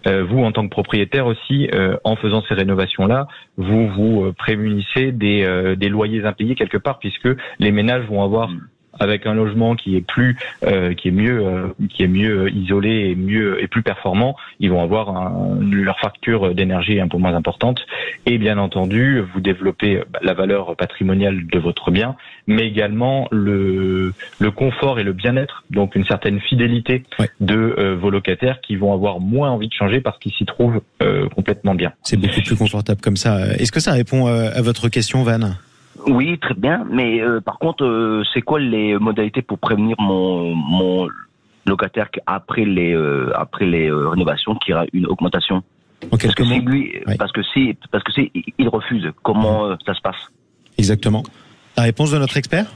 vous 0.07 0.43
en 0.43 0.53
tant 0.53 0.65
que 0.65 0.71
propriétaire 0.71 1.27
aussi 1.27 1.69
en 2.05 2.17
faisant 2.17 2.43
ces 2.49 2.55
rénovations-là, 2.55 3.27
vous 3.57 3.89
vous 3.89 4.25
euh, 4.25 4.33
prémunissez 4.33 5.13
des, 5.13 5.45
euh, 5.45 5.77
des 5.77 5.89
loyers 5.89 6.25
impayés 6.25 6.55
quelque 6.55 6.79
part, 6.79 6.99
puisque 6.99 7.29
les 7.59 7.73
ménages 7.73 8.07
vont 8.07 8.23
avoir 8.23 8.49
mm. 8.49 8.61
Avec 9.01 9.27
un 9.27 9.35
logement 9.35 9.75
qui 9.75 9.97
est 9.97 10.03
plus, 10.03 10.37
euh, 10.65 10.95
qui 10.95 11.09
est 11.09 11.13
mieux, 11.13 11.41
euh, 11.45 11.69
qui 11.89 12.03
est 12.03 12.09
mieux 12.09 12.51
isolé 12.55 13.11
et 13.11 13.17
mieux 13.17 13.61
et 13.63 13.67
plus 13.67 13.83
performant, 13.83 14.37
ils 14.61 14.71
vont 14.71 14.83
avoir 14.83 15.17
un, 15.17 15.59
leur 15.61 15.99
facture 15.99 16.55
d'énergie 16.55 17.01
un 17.01 17.09
peu 17.09 17.17
moins 17.17 17.35
importante. 17.35 17.81
Et 18.27 18.39
bien 18.39 18.59
entendu, 18.59 19.23
vous 19.33 19.41
développez 19.41 20.03
bah, 20.11 20.21
la 20.23 20.35
valeur 20.35 20.77
patrimoniale 20.77 21.47
de 21.47 21.59
votre 21.59 21.91
bien, 21.91 22.15
mais 22.47 22.67
également 22.67 23.27
le, 23.31 24.13
le 24.39 24.51
confort 24.51 25.01
et 25.01 25.05
le 25.05 25.15
bien-être, 25.15 25.65
donc 25.71 25.95
une 25.95 26.05
certaine 26.05 26.41
fidélité 26.41 27.03
de 27.41 27.97
vos 27.99 28.11
locataires 28.11 28.61
qui 28.61 28.77
vont 28.77 28.93
avoir 28.93 29.19
moins 29.21 29.51
envie 29.51 29.69
de 29.69 29.73
changer 29.73 30.01
parce 30.01 30.19
qu'ils 30.19 30.33
s'y 30.33 30.45
trouvent 30.45 30.81
complètement 31.35 31.75
bien. 31.75 31.93
C'est 32.03 32.19
beaucoup 32.19 32.43
plus 32.43 32.57
confortable 32.57 33.01
comme 33.01 33.17
ça. 33.17 33.55
Est-ce 33.55 33.73
que 33.73 33.81
ça 33.81 33.93
répond 33.93 34.27
à 34.27 34.61
votre 34.61 34.89
question, 34.89 35.23
Van? 35.23 35.51
Oui, 36.11 36.39
très 36.39 36.55
bien. 36.55 36.87
Mais 36.91 37.21
euh, 37.21 37.41
par 37.41 37.59
contre, 37.59 37.85
euh, 37.85 38.23
c'est 38.33 38.43
quoi 38.43 38.61
les 38.61 38.99
modalités 38.99 39.43
pour 39.43 39.59
prévenir 39.59 39.97
mon, 39.99 40.55
mon 40.55 41.09
locataire 41.67 42.11
qu'après 42.11 42.65
les 42.65 42.95
euh, 42.95 43.33
après 43.35 43.67
les 43.67 43.91
rénovations 43.91 44.55
qu'il 44.57 44.73
y 44.73 44.75
aura 44.75 44.87
une 44.93 45.07
augmentation? 45.07 45.63
En 46.11 46.17
parce 46.17 46.35
que 46.35 46.45
si 46.45 46.61
lui, 46.61 46.95
parce 47.19 47.33
que 47.33 47.43
si 47.43 47.77
parce 47.91 48.03
que 48.05 48.13
si 48.13 48.33
il 48.59 48.69
refuse, 48.69 49.11
comment 49.23 49.77
ça 49.85 49.95
se 49.95 50.01
passe? 50.01 50.17
Exactement. 50.79 51.23
La 51.77 51.83
réponse 51.83 52.11
de 52.11 52.19
notre 52.19 52.37
expert? 52.39 52.67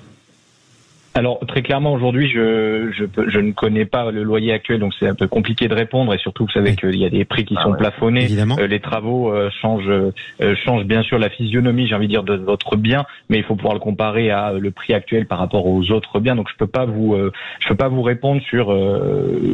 Alors 1.16 1.38
très 1.46 1.62
clairement 1.62 1.92
aujourd'hui, 1.92 2.28
je, 2.28 2.90
je, 2.90 3.04
je, 3.28 3.38
ne 3.38 3.52
connais 3.52 3.84
pas 3.84 4.10
le 4.10 4.24
loyer 4.24 4.52
actuel, 4.52 4.80
donc 4.80 4.92
c'est 4.98 5.06
un 5.06 5.14
peu 5.14 5.28
compliqué 5.28 5.68
de 5.68 5.74
répondre. 5.74 6.12
Et 6.12 6.18
surtout, 6.18 6.44
vous 6.46 6.50
savez 6.50 6.74
qu'il 6.74 6.96
y 6.96 7.04
a 7.04 7.08
des 7.08 7.24
prix 7.24 7.44
qui 7.44 7.54
Ah 7.56 7.62
sont 7.62 7.70
ouais. 7.70 7.78
plafonnés. 7.78 8.24
Évidemment. 8.24 8.56
Euh, 8.58 8.66
les 8.66 8.80
travaux 8.80 9.32
euh, 9.32 9.48
changent, 9.62 9.88
euh, 9.88 10.56
changent 10.56 10.84
bien 10.84 11.02
sûr 11.02 11.20
la 11.20 11.30
physionomie, 11.30 11.86
j'ai 11.86 11.94
envie 11.94 12.08
de 12.08 12.12
dire, 12.12 12.24
de 12.24 12.34
votre 12.34 12.76
bien, 12.76 13.04
mais 13.28 13.38
il 13.38 13.44
faut 13.44 13.54
pouvoir 13.54 13.74
le 13.74 13.80
comparer 13.80 14.32
à 14.32 14.54
le 14.54 14.70
prix 14.72 14.92
actuel 14.92 15.26
par 15.26 15.38
rapport 15.38 15.66
aux 15.66 15.92
autres 15.92 16.18
biens. 16.18 16.34
Donc 16.34 16.48
je 16.50 16.56
peux 16.56 16.66
pas 16.66 16.84
vous, 16.84 17.16
je 17.60 17.68
peux 17.68 17.76
pas 17.76 17.88
vous 17.88 18.02
répondre 18.02 18.42
sur 18.42 18.76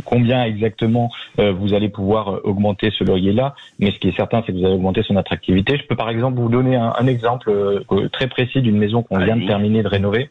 combien 0.05 0.45
exactement 0.45 1.11
vous 1.37 1.75
allez 1.75 1.91
pouvoir 1.91 2.41
augmenter 2.45 2.91
ce 2.99 3.05
loyer-là. 3.05 3.55
Mais 3.79 3.91
ce 3.91 3.99
qui 3.99 4.09
est 4.09 4.17
certain, 4.17 4.43
c'est 4.47 4.53
que 4.53 4.59
vous 4.59 4.65
allez 4.65 4.75
augmenter 4.75 5.03
son 5.03 5.17
attractivité. 5.17 5.77
Je 5.77 5.87
peux 5.87 5.97
par 5.97 6.09
exemple 6.09 6.39
vous 6.39 6.49
donner 6.49 6.77
un, 6.77 6.95
un 6.99 7.07
exemple 7.07 7.53
très 8.13 8.29
précis 8.29 8.63
d'une 8.63 8.79
maison 8.79 9.03
qu'on 9.03 9.19
vient 9.19 9.37
de 9.37 9.47
terminer 9.47 9.83
de 9.83 9.89
rénover, 9.89 10.31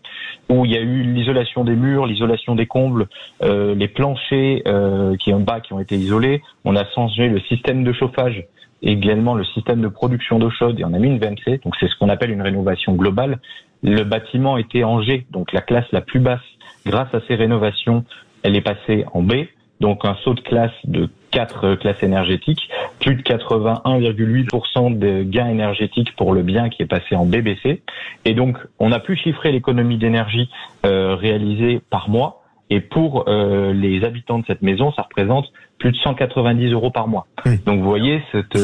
où 0.49 0.65
il 0.65 0.71
y 0.71 0.77
a 0.77 0.81
eu 0.81 1.18
l'isolation 1.19 1.63
des 1.63 1.75
murs, 1.75 2.05
l'isolation 2.05 2.55
des 2.55 2.65
combles, 2.65 3.07
euh, 3.43 3.75
les 3.75 3.87
planchers 3.87 4.61
euh, 4.67 5.15
qui 5.17 5.33
en 5.33 5.39
bas 5.39 5.59
qui 5.59 5.73
ont 5.73 5.79
été 5.79 5.95
isolés. 5.95 6.41
On 6.65 6.75
a 6.75 6.85
changé 6.95 7.27
le 7.27 7.39
système 7.41 7.83
de 7.83 7.93
chauffage 7.93 8.45
également 8.81 9.35
le 9.35 9.43
système 9.43 9.81
de 9.81 9.87
production 9.87 10.39
d'eau 10.39 10.49
chaude 10.49 10.79
et 10.79 10.85
on 10.85 10.93
a 10.93 10.99
mis 10.99 11.07
une 11.07 11.19
VMC. 11.19 11.61
Donc 11.63 11.75
c'est 11.79 11.87
ce 11.87 11.95
qu'on 11.99 12.09
appelle 12.09 12.31
une 12.31 12.41
rénovation 12.41 12.95
globale. 12.95 13.39
Le 13.83 14.03
bâtiment 14.03 14.57
était 14.57 14.83
en 14.83 15.01
G, 15.01 15.25
donc 15.31 15.51
la 15.53 15.61
classe 15.61 15.85
la 15.91 16.01
plus 16.01 16.19
basse. 16.19 16.39
Grâce 16.85 17.13
à 17.13 17.19
ces 17.27 17.35
rénovations, 17.35 18.05
elle 18.43 18.55
est 18.55 18.61
passée 18.61 19.05
en 19.13 19.21
B. 19.21 19.45
Donc 19.79 20.05
un 20.05 20.15
saut 20.23 20.33
de 20.33 20.41
classe 20.41 20.71
de 20.85 21.09
quatre 21.31 21.75
classes 21.75 22.03
énergétiques, 22.03 22.69
plus 22.99 23.15
de 23.15 23.21
81,8% 23.21 24.97
de 24.97 25.23
gains 25.23 25.49
énergétiques 25.49 26.15
pour 26.15 26.33
le 26.33 26.43
bien 26.43 26.69
qui 26.69 26.83
est 26.83 26.87
passé 26.87 27.15
en 27.15 27.25
BBC. 27.25 27.81
Et 28.25 28.33
donc 28.33 28.57
on 28.79 28.91
a 28.91 28.99
pu 28.99 29.15
chiffrer 29.15 29.51
l'économie 29.51 29.97
d'énergie 29.97 30.49
euh, 30.85 31.15
réalisée 31.15 31.81
par 31.89 32.09
mois. 32.09 32.43
Et 32.71 32.81
pour 32.81 33.27
euh, 33.27 33.73
les 33.73 34.03
habitants 34.03 34.37
de 34.39 34.45
cette 34.45 34.61
maison, 34.61 34.91
ça 34.91 35.01
représente 35.01 35.47
plus 35.79 35.91
de 35.91 35.97
190 35.97 36.71
euros 36.71 36.91
par 36.91 37.07
mois. 37.07 37.25
Oui. 37.45 37.57
Donc 37.65 37.79
vous 37.79 37.89
voyez, 37.89 38.21
cette, 38.31 38.55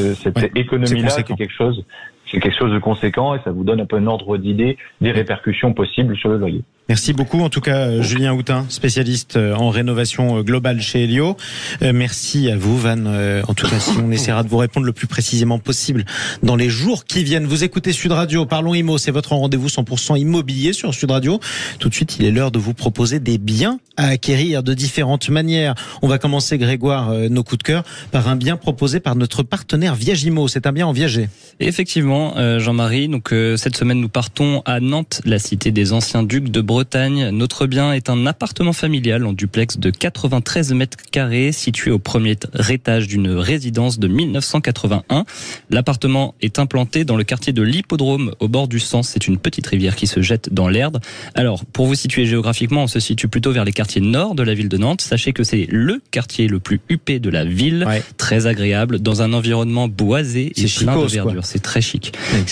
économie-là, 0.55 1.09
c'est 1.09 1.23
quelque 1.23 1.53
chose, 1.53 1.83
c'est 2.29 2.39
quelque 2.39 2.57
chose 2.57 2.71
de 2.71 2.79
conséquent 2.79 3.33
et 3.33 3.39
ça 3.43 3.51
vous 3.51 3.63
donne 3.63 3.81
un 3.81 3.85
peu 3.85 3.95
un 3.95 4.05
ordre 4.05 4.37
d'idée 4.37 4.77
des 5.01 5.11
répercussions 5.11 5.73
possibles 5.73 6.15
sur 6.17 6.29
le 6.29 6.37
loyer. 6.37 6.61
Merci 6.87 7.13
beaucoup, 7.13 7.41
en 7.41 7.49
tout 7.49 7.61
cas, 7.61 7.87
euh, 7.87 8.03
Julien 8.03 8.31
Houtin, 8.31 8.67
spécialiste 8.69 9.37
euh, 9.37 9.55
en 9.55 9.71
rénovation 9.71 10.37
euh, 10.37 10.43
globale 10.43 10.81
chez 10.81 11.05
Helio. 11.05 11.35
Merci 11.81 12.51
à 12.51 12.57
vous, 12.57 12.77
Van. 12.77 13.05
En 13.47 13.53
tout 13.53 13.67
cas, 13.67 13.79
si 13.79 13.97
on 13.97 14.11
essaiera 14.11 14.43
de 14.43 14.49
vous 14.49 14.57
répondre 14.57 14.85
le 14.85 14.91
plus 14.91 15.07
précisément 15.07 15.57
possible 15.57 16.05
dans 16.43 16.55
les 16.55 16.69
jours 16.69 17.05
qui 17.05 17.23
viennent. 17.23 17.45
Vous 17.45 17.63
écoutez 17.63 17.91
Sud 17.91 18.11
Radio, 18.11 18.45
Parlons 18.45 18.73
Imo, 18.75 18.97
c'est 18.97 19.11
votre 19.11 19.33
rendez-vous 19.33 19.67
100% 19.67 20.19
immobilier 20.19 20.73
sur 20.73 20.93
Sud 20.93 21.11
Radio. 21.11 21.39
Tout 21.79 21.89
de 21.89 21.93
suite, 21.93 22.17
il 22.19 22.25
est 22.25 22.31
l'heure 22.31 22.51
de 22.51 22.59
vous 22.59 22.73
proposer 22.73 23.19
des 23.19 23.37
biens 23.37 23.79
à 23.97 24.07
acquérir 24.07 24.61
de 24.61 24.73
différentes 24.73 25.29
manières. 25.29 25.73
On 26.01 26.07
va 26.07 26.17
commencer, 26.17 26.57
Grégoire, 26.57 27.11
nos 27.29 27.43
coups 27.43 27.59
de 27.59 27.63
cœur, 27.63 27.83
par 28.11 28.27
un 28.27 28.35
bien 28.35 28.57
proposé 28.57 28.99
par 28.99 29.15
notre 29.15 29.43
partenaire 29.43 29.95
Viagimo. 29.95 30.47
C'est 30.47 30.67
un 30.67 30.71
bien 30.71 30.87
en 30.87 30.91
viager. 30.91 31.29
Effectivement, 31.59 32.59
Jean-Marie. 32.59 33.07
Donc 33.07 33.33
cette 33.57 33.75
semaine, 33.75 33.99
nous 33.99 34.09
partons 34.09 34.61
à 34.65 34.79
Nantes, 34.79 35.21
la 35.25 35.39
cité 35.39 35.71
des 35.71 35.93
anciens 35.93 36.23
ducs 36.23 36.51
de 36.51 36.61
Bretagne. 36.61 36.74
Notre 36.83 37.67
bien 37.67 37.93
est 37.93 38.09
un 38.09 38.25
appartement 38.25 38.73
familial 38.73 39.25
en 39.25 39.31
duplex 39.31 39.77
de 39.77 39.89
93 39.89 40.73
mètres 40.73 40.97
carrés, 41.09 41.53
situé 41.53 41.89
au 41.89 41.99
premier 41.99 42.35
étage 42.69 43.07
d'une 43.07 43.29
résidence 43.29 43.97
de 43.97 44.07
1981. 44.09 45.23
L'appartement 45.69 46.35
est 46.41 46.59
implanté 46.59 47.05
dans 47.05 47.15
le 47.15 47.23
quartier 47.23 47.53
de 47.53 47.61
l'Hippodrome, 47.61 48.33
au 48.41 48.49
bord 48.49 48.67
du 48.67 48.79
Sens. 48.81 49.07
C'est 49.09 49.27
une 49.27 49.37
petite 49.37 49.67
rivière 49.67 49.95
qui 49.95 50.05
se 50.05 50.21
jette 50.21 50.53
dans 50.53 50.67
l'Erdre. 50.67 50.99
Alors, 51.33 51.63
pour 51.65 51.85
vous 51.87 51.95
situer 51.95 52.25
géographiquement, 52.25 52.83
on 52.83 52.87
se 52.87 52.99
situe 52.99 53.29
plutôt 53.29 53.53
vers 53.53 53.63
les 53.63 53.71
quartiers 53.71 54.01
nord 54.01 54.35
de 54.35 54.43
la 54.43 54.53
ville 54.53 54.67
de 54.69 54.77
Nantes. 54.77 54.99
Sachez 55.01 55.31
que 55.31 55.43
c'est 55.43 55.67
le 55.69 56.01
quartier 56.11 56.47
le 56.47 56.59
plus 56.59 56.81
huppé 56.89 57.19
de 57.19 57.29
la 57.29 57.45
ville, 57.45 57.85
Ouais. 57.87 58.03
très 58.17 58.47
agréable, 58.47 58.99
dans 58.99 59.21
un 59.21 59.31
environnement 59.31 59.87
boisé 59.87 60.51
et 60.57 60.65
plein 60.65 61.01
de 61.01 61.07
verdure. 61.07 61.45
C'est 61.45 61.61
très 61.61 61.81
chic. 61.81 62.11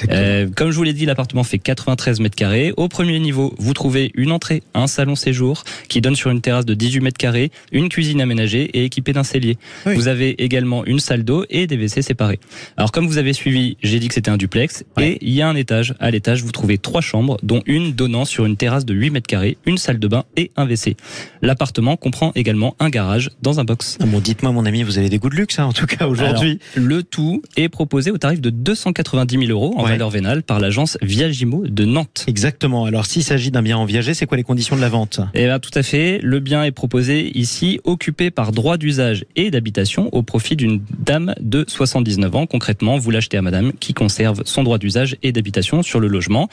Euh, 0.10 0.48
comme 0.56 0.72
je 0.72 0.78
vous 0.78 0.84
l'ai 0.84 0.94
dit, 0.94 1.06
l'appartement 1.06 1.44
fait 1.44 1.60
93 1.60 2.22
mètres 2.22 2.36
carrés. 2.36 2.74
Au 2.78 2.88
premier 2.88 3.20
niveau, 3.20 3.54
vous 3.58 3.74
trouvez 3.74 4.12
une 4.16 4.32
entrée, 4.32 4.64
un 4.74 4.88
salon 4.88 5.16
séjour 5.16 5.64
qui 5.90 6.02
donne 6.02 6.16
sur 6.16 6.30
une 6.32 6.42
terrasse 6.42 6.66
de 6.66 6.74
18 6.74 7.02
mètres 7.02 7.18
carrés, 7.18 7.52
une 7.72 7.90
cuisine 7.90 8.22
aménagée 8.22 8.64
et 8.74 8.86
équipée 8.86 9.14
d'un 9.14 9.24
cellier. 9.24 9.58
Oui. 9.86 9.96
Vous 9.96 10.08
avez 10.08 10.42
également 10.44 10.86
une 10.86 11.00
salle 11.00 11.24
d'eau 11.24 11.46
et 11.50 11.68
des 11.68 11.76
WC 11.78 12.02
séparés. 12.02 12.40
Alors 12.78 12.92
comme 12.92 13.08
vous 13.08 13.18
avez 13.18 13.34
suivi, 13.34 13.78
j'ai 13.84 14.00
dit 14.00 14.08
que 14.08 14.14
c'était 14.14 14.32
un 14.32 14.38
duplex 14.38 14.84
Ouais. 14.98 15.12
et 15.14 15.18
il 15.22 15.34
y 15.34 15.42
a 15.42 15.48
un 15.50 15.56
étage. 15.56 15.96
À 16.00 16.12
l'étage, 16.12 16.44
vous 16.44 16.52
trouvez 16.52 16.78
trois 16.78 17.02
chambres, 17.02 17.38
dont 17.44 17.62
une 17.66 17.94
donnant 17.94 18.26
sur 18.26 18.46
une 18.46 18.58
terrasse 18.58 18.86
de 18.86 18.94
8 18.94 19.10
mètres 19.12 19.28
carrés, 19.28 19.58
une 19.66 19.78
salle 19.78 20.00
de 20.00 20.08
bain 20.08 20.24
et 20.38 20.52
un 20.56 20.66
WC. 20.66 20.96
L'appartement 21.42 21.98
comprend 21.98 22.32
également 22.36 22.76
un 22.80 22.90
garage 22.90 23.30
dans 23.42 23.60
un 23.60 23.64
box. 23.64 23.98
Ah 24.02 24.06
bon, 24.06 24.20
dites-moi, 24.20 24.52
mon 24.52 24.66
ami, 24.66 24.84
vous 24.84 24.98
avez 24.98 25.10
des 25.10 25.18
goûts 25.18 25.30
de 25.30 25.36
luxe, 25.36 25.60
hein, 25.60 25.66
en 25.66 25.74
tout 25.74 25.86
cas, 25.86 26.08
aujourd'hui. 26.08 26.60
Le 26.76 27.04
tout 27.04 27.42
est 27.58 27.70
proposé 27.70 28.12
au 28.12 28.18
tarif 28.18 28.42
de 28.42 28.50
290 28.50 29.48
000 29.48 29.50
euros 29.52 29.74
en 29.78 29.84
Ouais. 29.84 29.92
valeur 29.92 30.10
vénale 30.10 30.44
par 30.44 30.60
l'agence 30.60 30.98
Viagimo 31.02 31.64
de 31.68 31.86
Nantes. 31.86 32.26
Exactement. 32.28 32.86
Alors, 32.86 33.06
s'il 33.06 33.24
s'agit 33.24 33.52
d'un 33.52 33.62
bien 33.62 33.78
en 33.78 33.86
c'est 34.14 34.26
quoi 34.26 34.36
les 34.36 34.44
conditions 34.44 34.76
de 34.76 34.82
la 34.82 34.90
vente? 34.90 35.22
Eh 35.34 35.46
bien, 35.46 35.60
tout 35.60 35.72
à 35.74 35.84
fait. 35.84 36.20
Le 36.22 36.42
bien 36.42 36.64
est 36.66 36.72
proposé 36.72 37.32
ici, 37.38 37.80
occupé 37.86 38.32
par 38.32 38.52
droit 38.52 38.76
d'usage 38.78 39.26
et 39.38 39.52
d'habitation 39.52 40.10
au 40.12 40.24
profit 40.24 40.58
d'une 40.58 40.82
dame 41.00 41.34
de 41.40 41.64
79 41.68 42.36
ans. 42.36 42.46
Concrètement, 42.46 42.98
vous 42.98 43.12
l'achetez 43.12 43.38
à 43.38 43.42
madame 43.42 43.72
qui 43.72 43.94
conserve 43.94 44.42
son 44.44 44.64
droit 44.64 44.78
d'usage 44.78 45.16
et 45.24 45.32
d'habitation 45.32 45.84
sur 45.84 46.02
le 46.02 46.08
logement. 46.08 46.50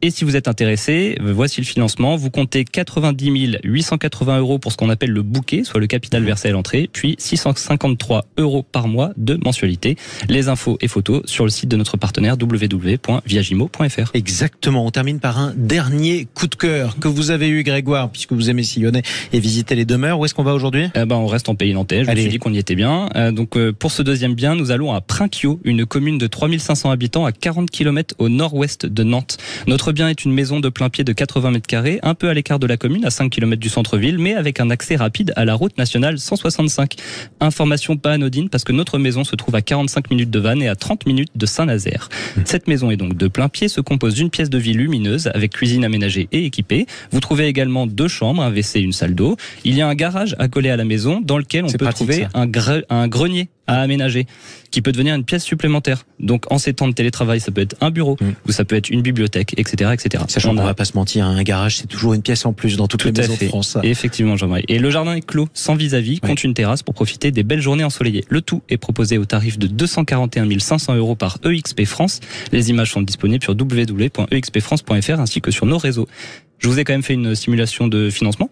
Et 0.00 0.10
si 0.10 0.24
vous 0.24 0.36
êtes 0.36 0.46
intéressé, 0.46 1.18
voici 1.20 1.60
le 1.60 1.66
financement. 1.66 2.16
Vous 2.16 2.30
comptez 2.30 2.64
90 2.64 3.58
880 3.64 4.38
euros 4.38 4.58
pour 4.58 4.70
ce 4.70 4.76
qu'on 4.76 4.90
appelle 4.90 5.10
le 5.10 5.22
bouquet, 5.22 5.64
soit 5.64 5.80
le 5.80 5.88
capital 5.88 6.22
versé 6.22 6.48
à 6.48 6.52
l'entrée, 6.52 6.88
puis 6.92 7.16
653 7.18 8.26
euros 8.38 8.62
par 8.62 8.86
mois 8.86 9.10
de 9.16 9.34
mensualité. 9.42 9.96
Les 10.28 10.48
infos 10.48 10.78
et 10.80 10.86
photos 10.88 11.22
sur 11.24 11.44
le 11.44 11.50
site 11.50 11.68
de 11.68 11.76
notre 11.76 11.96
partenaire 11.96 12.36
www.viagimo.fr. 12.40 14.10
Exactement. 14.14 14.86
On 14.86 14.90
termine 14.90 15.18
par 15.18 15.38
un 15.38 15.52
dernier 15.56 16.28
coup 16.32 16.46
de 16.46 16.54
cœur 16.54 16.98
que 17.00 17.08
vous 17.08 17.32
avez 17.32 17.48
eu, 17.48 17.64
Grégoire, 17.64 18.10
puisque 18.10 18.32
vous 18.32 18.50
aimez 18.50 18.62
sillonner 18.62 19.02
et 19.32 19.40
visiter 19.40 19.74
les 19.74 19.84
demeures. 19.84 20.20
Où 20.20 20.24
est-ce 20.24 20.34
qu'on 20.34 20.44
va 20.44 20.54
aujourd'hui? 20.54 20.86
Eh 20.94 21.06
ben, 21.06 21.16
on 21.16 21.26
reste 21.26 21.48
en 21.48 21.56
pays 21.56 21.74
nantais. 21.74 22.04
Je 22.04 22.10
Allez. 22.10 22.20
me 22.20 22.22
suis 22.22 22.30
dit 22.30 22.38
qu'on 22.38 22.52
y 22.52 22.58
était 22.58 22.76
bien. 22.76 23.08
Euh, 23.16 23.32
donc, 23.32 23.56
euh, 23.56 23.72
pour 23.72 23.90
ce 23.90 24.02
deuxième 24.02 24.34
bien, 24.34 24.54
nous 24.54 24.70
allons 24.70 24.92
à 24.92 25.00
Prinquio, 25.00 25.58
une 25.64 25.86
commune 25.86 26.18
de 26.18 26.26
3500 26.28 26.90
habitants 26.92 27.24
à 27.24 27.32
40 27.32 27.68
km 27.70 28.14
au 28.18 28.28
nord-ouest 28.28 28.86
de 28.86 29.02
Nantes. 29.02 29.38
Notre 29.66 29.87
bien 29.92 30.08
est 30.08 30.24
une 30.24 30.32
maison 30.32 30.60
de 30.60 30.68
plein 30.68 30.88
pied 30.90 31.04
de 31.04 31.12
80 31.12 31.50
mètres 31.50 31.66
carrés, 31.66 31.98
un 32.02 32.14
peu 32.14 32.28
à 32.28 32.34
l'écart 32.34 32.58
de 32.58 32.66
la 32.66 32.76
commune, 32.76 33.04
à 33.04 33.10
5 33.10 33.30
km 33.30 33.60
du 33.60 33.68
centre-ville, 33.68 34.18
mais 34.18 34.34
avec 34.34 34.60
un 34.60 34.70
accès 34.70 34.96
rapide 34.96 35.32
à 35.36 35.44
la 35.44 35.54
route 35.54 35.76
nationale 35.78 36.18
165. 36.18 36.94
Information 37.40 37.96
pas 37.96 38.12
anodine 38.12 38.48
parce 38.48 38.64
que 38.64 38.72
notre 38.72 38.98
maison 38.98 39.24
se 39.24 39.36
trouve 39.36 39.54
à 39.54 39.62
45 39.62 40.10
minutes 40.10 40.30
de 40.30 40.38
Vannes 40.38 40.62
et 40.62 40.68
à 40.68 40.74
30 40.76 41.06
minutes 41.06 41.30
de 41.34 41.46
Saint-Nazaire. 41.46 42.08
Cette 42.44 42.68
maison 42.68 42.90
est 42.90 42.96
donc 42.96 43.16
de 43.16 43.28
plein 43.28 43.48
pied, 43.48 43.68
se 43.68 43.80
compose 43.80 44.14
d'une 44.14 44.30
pièce 44.30 44.50
de 44.50 44.58
vie 44.58 44.72
lumineuse 44.74 45.28
avec 45.34 45.52
cuisine 45.52 45.84
aménagée 45.84 46.28
et 46.32 46.44
équipée. 46.44 46.86
Vous 47.12 47.20
trouvez 47.20 47.46
également 47.46 47.86
deux 47.86 48.08
chambres, 48.08 48.42
un 48.42 48.50
WC 48.50 48.78
et 48.78 48.82
une 48.82 48.92
salle 48.92 49.14
d'eau. 49.14 49.36
Il 49.64 49.74
y 49.74 49.80
a 49.82 49.88
un 49.88 49.94
garage 49.94 50.34
accolé 50.38 50.70
à 50.70 50.76
la 50.76 50.84
maison 50.84 51.20
dans 51.20 51.38
lequel 51.38 51.64
on 51.64 51.68
peut 51.70 51.78
pratique, 51.78 52.08
trouver 52.08 52.22
ça. 52.24 52.28
un, 52.34 52.46
gre- 52.46 52.84
un 52.90 53.08
grenier 53.08 53.48
à 53.68 53.80
aménager 53.80 54.26
qui 54.72 54.82
peut 54.82 54.90
devenir 54.92 55.14
une 55.14 55.22
pièce 55.24 55.44
supplémentaire. 55.44 56.04
Donc 56.18 56.50
en 56.50 56.58
ces 56.58 56.74
temps 56.74 56.88
de 56.88 56.92
télétravail, 56.92 57.38
ça 57.40 57.52
peut 57.52 57.60
être 57.60 57.76
un 57.80 57.90
bureau 57.90 58.16
Mm. 58.20 58.30
ou 58.48 58.52
ça 58.52 58.64
peut 58.64 58.74
être 58.76 58.90
une 58.90 59.02
bibliothèque, 59.02 59.54
etc. 59.56 59.90
etc. 59.94 60.24
Sachant 60.28 60.50
On 60.50 60.54
qu'on 60.56 60.62
a- 60.62 60.64
va 60.66 60.74
pas 60.74 60.84
se 60.84 60.94
mentir, 60.96 61.24
un 61.26 61.42
garage, 61.42 61.76
c'est 61.76 61.86
toujours 61.86 62.14
une 62.14 62.22
pièce 62.22 62.44
en 62.44 62.52
plus 62.52 62.76
dans 62.76 62.88
toutes 62.88 63.00
tout 63.00 63.08
les 63.08 63.12
maisons 63.12 63.36
de 63.40 63.46
France. 63.46 63.78
Et 63.84 63.90
Effectivement, 63.90 64.36
Jean-Marie. 64.36 64.64
Et 64.68 64.78
le 64.80 64.90
jardin 64.90 65.14
est 65.14 65.20
clos, 65.24 65.48
sans 65.54 65.74
vis-à-vis, 65.76 66.18
compte 66.20 66.42
une 66.44 66.54
terrasse 66.54 66.82
pour 66.82 66.94
profiter 66.94 67.30
des 67.30 67.44
belles 67.44 67.60
journées 67.62 67.84
ensoleillées. 67.84 68.24
Le 68.28 68.40
tout 68.42 68.62
est 68.68 68.76
proposé 68.78 69.16
au 69.18 69.24
tarif 69.24 69.58
de 69.58 69.66
241 69.68 70.58
500 70.58 70.96
euros 70.96 71.14
par 71.14 71.38
EXP 71.44 71.84
France. 71.84 72.20
Les 72.52 72.70
images 72.70 72.90
sont 72.92 73.02
disponibles 73.02 73.42
sur 73.44 73.54
www.expfrance.fr 73.54 75.20
ainsi 75.20 75.40
que 75.40 75.50
sur 75.50 75.66
nos 75.66 75.78
réseaux. 75.78 76.08
Je 76.58 76.68
vous 76.68 76.78
ai 76.78 76.84
quand 76.84 76.92
même 76.92 77.02
fait 77.02 77.14
une 77.14 77.34
simulation 77.34 77.86
de 77.86 78.10
financement. 78.10 78.50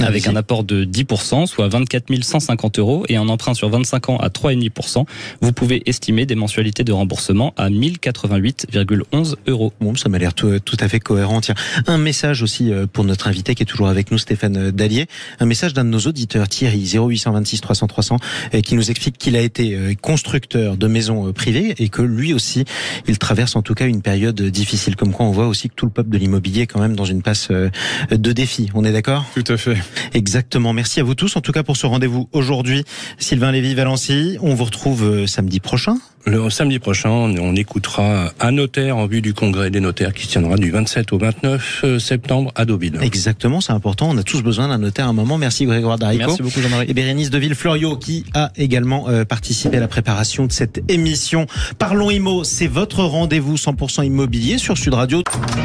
Avec 0.00 0.28
un 0.28 0.36
apport 0.36 0.62
de 0.62 0.84
10%, 0.84 1.46
soit 1.46 1.68
24 1.68 2.04
150 2.22 2.78
euros, 2.78 3.04
et 3.08 3.16
un 3.16 3.28
emprunt 3.28 3.54
sur 3.54 3.68
25 3.70 4.10
ans 4.10 4.16
à 4.18 4.28
3,5%, 4.28 5.04
vous 5.40 5.52
pouvez 5.52 5.82
estimer 5.86 6.26
des 6.26 6.34
mensualités 6.36 6.84
de 6.84 6.92
remboursement 6.92 7.54
à 7.56 7.70
1088,11 7.70 9.34
euros. 9.48 9.72
Bon, 9.80 9.94
ça 9.96 10.08
m'a 10.08 10.18
l'air 10.18 10.34
tout, 10.34 10.58
tout 10.60 10.76
à 10.78 10.88
fait 10.88 11.00
cohérent. 11.00 11.40
Tiens, 11.40 11.54
un 11.86 11.98
message 11.98 12.42
aussi 12.42 12.72
euh, 12.72 12.86
pour 12.86 13.04
notre 13.04 13.26
invité 13.28 13.54
qui 13.54 13.62
est 13.62 13.66
toujours 13.66 13.88
avec 13.88 14.10
nous, 14.10 14.18
Stéphane 14.18 14.56
euh, 14.56 14.70
Dallier. 14.70 15.06
Un 15.40 15.46
message 15.46 15.74
d'un 15.74 15.84
de 15.84 15.90
nos 15.90 16.00
auditeurs, 16.00 16.48
Thierry, 16.48 16.92
0826 16.94 17.60
300 17.60 17.86
300, 17.86 18.16
euh, 18.54 18.60
qui 18.60 18.76
nous 18.76 18.90
explique 18.90 19.18
qu'il 19.18 19.36
a 19.36 19.40
été 19.40 19.74
euh, 19.74 19.94
constructeur 20.00 20.76
de 20.76 20.86
maisons 20.86 21.32
privées 21.32 21.74
et 21.78 21.88
que 21.88 22.02
lui 22.02 22.32
aussi, 22.32 22.64
il 23.08 23.18
traverse 23.18 23.56
en 23.56 23.62
tout 23.62 23.74
cas 23.74 23.86
une 23.86 24.02
période 24.02 24.40
difficile. 24.40 24.94
Comme 24.94 25.12
quoi, 25.12 25.26
on 25.26 25.32
voit 25.32 25.48
aussi 25.48 25.68
que 25.68 25.74
tout 25.74 25.86
le 25.86 25.92
peuple 25.92 26.10
de 26.10 26.18
l'immobilier 26.18 26.62
est 26.62 26.66
quand 26.66 26.80
même 26.80 26.94
dans 26.94 27.04
une 27.04 27.22
passe 27.22 27.48
de 27.50 28.32
défi. 28.32 28.70
On 28.74 28.84
est 28.84 28.92
d'accord? 28.92 29.24
Tout 29.34 29.52
à 29.52 29.56
fait. 29.56 29.63
Exactement. 30.12 30.72
Merci 30.72 31.00
à 31.00 31.02
vous 31.02 31.14
tous, 31.14 31.36
en 31.36 31.40
tout 31.40 31.52
cas, 31.52 31.62
pour 31.62 31.76
ce 31.76 31.86
rendez-vous 31.86 32.28
aujourd'hui. 32.32 32.84
Sylvain 33.18 33.52
Lévy-Valency, 33.52 34.38
on 34.40 34.54
vous 34.54 34.64
retrouve 34.64 35.04
euh, 35.04 35.26
samedi 35.26 35.60
prochain. 35.60 35.96
Le 36.26 36.48
samedi 36.48 36.78
prochain, 36.78 37.10
on 37.10 37.54
écoutera 37.54 38.32
un 38.40 38.52
notaire 38.52 38.96
en 38.96 39.06
vue 39.06 39.20
du 39.20 39.34
congrès 39.34 39.70
des 39.70 39.80
notaires 39.80 40.14
qui 40.14 40.24
se 40.24 40.30
tiendra 40.30 40.56
du 40.56 40.70
27 40.70 41.12
au 41.12 41.18
29 41.18 41.80
euh, 41.84 41.98
septembre 41.98 42.50
à 42.54 42.64
Deauville. 42.64 42.98
Exactement, 43.02 43.60
c'est 43.60 43.74
important. 43.74 44.08
On 44.08 44.16
a 44.16 44.22
tous 44.22 44.42
besoin 44.42 44.68
d'un 44.68 44.78
notaire 44.78 45.06
à 45.06 45.10
un 45.10 45.12
moment. 45.12 45.36
Merci 45.36 45.66
Grégoire 45.66 45.98
Darico. 45.98 46.24
Merci 46.26 46.42
beaucoup 46.42 46.62
Jean-Marie. 46.62 46.86
Et 46.88 46.94
Bérénice 46.94 47.28
de 47.28 47.36
Villefloriot 47.36 47.96
qui 47.96 48.24
a 48.32 48.52
également 48.56 49.10
euh, 49.10 49.26
participé 49.26 49.76
à 49.76 49.80
la 49.80 49.88
préparation 49.88 50.46
de 50.46 50.52
cette 50.52 50.82
émission. 50.88 51.46
Parlons 51.78 52.10
Imo, 52.10 52.42
c'est 52.42 52.68
votre 52.68 53.04
rendez-vous 53.04 53.56
100% 53.56 54.06
immobilier 54.06 54.56
sur 54.56 54.78
Sud 54.78 54.94
Radio. 54.94 55.22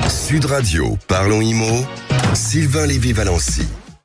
Sud 0.10 0.44
Radio, 0.44 0.98
parlons 1.08 1.42
IMO, 1.42 1.86
Sylvain 2.34 2.86
Lévy-Valency. 2.86 3.64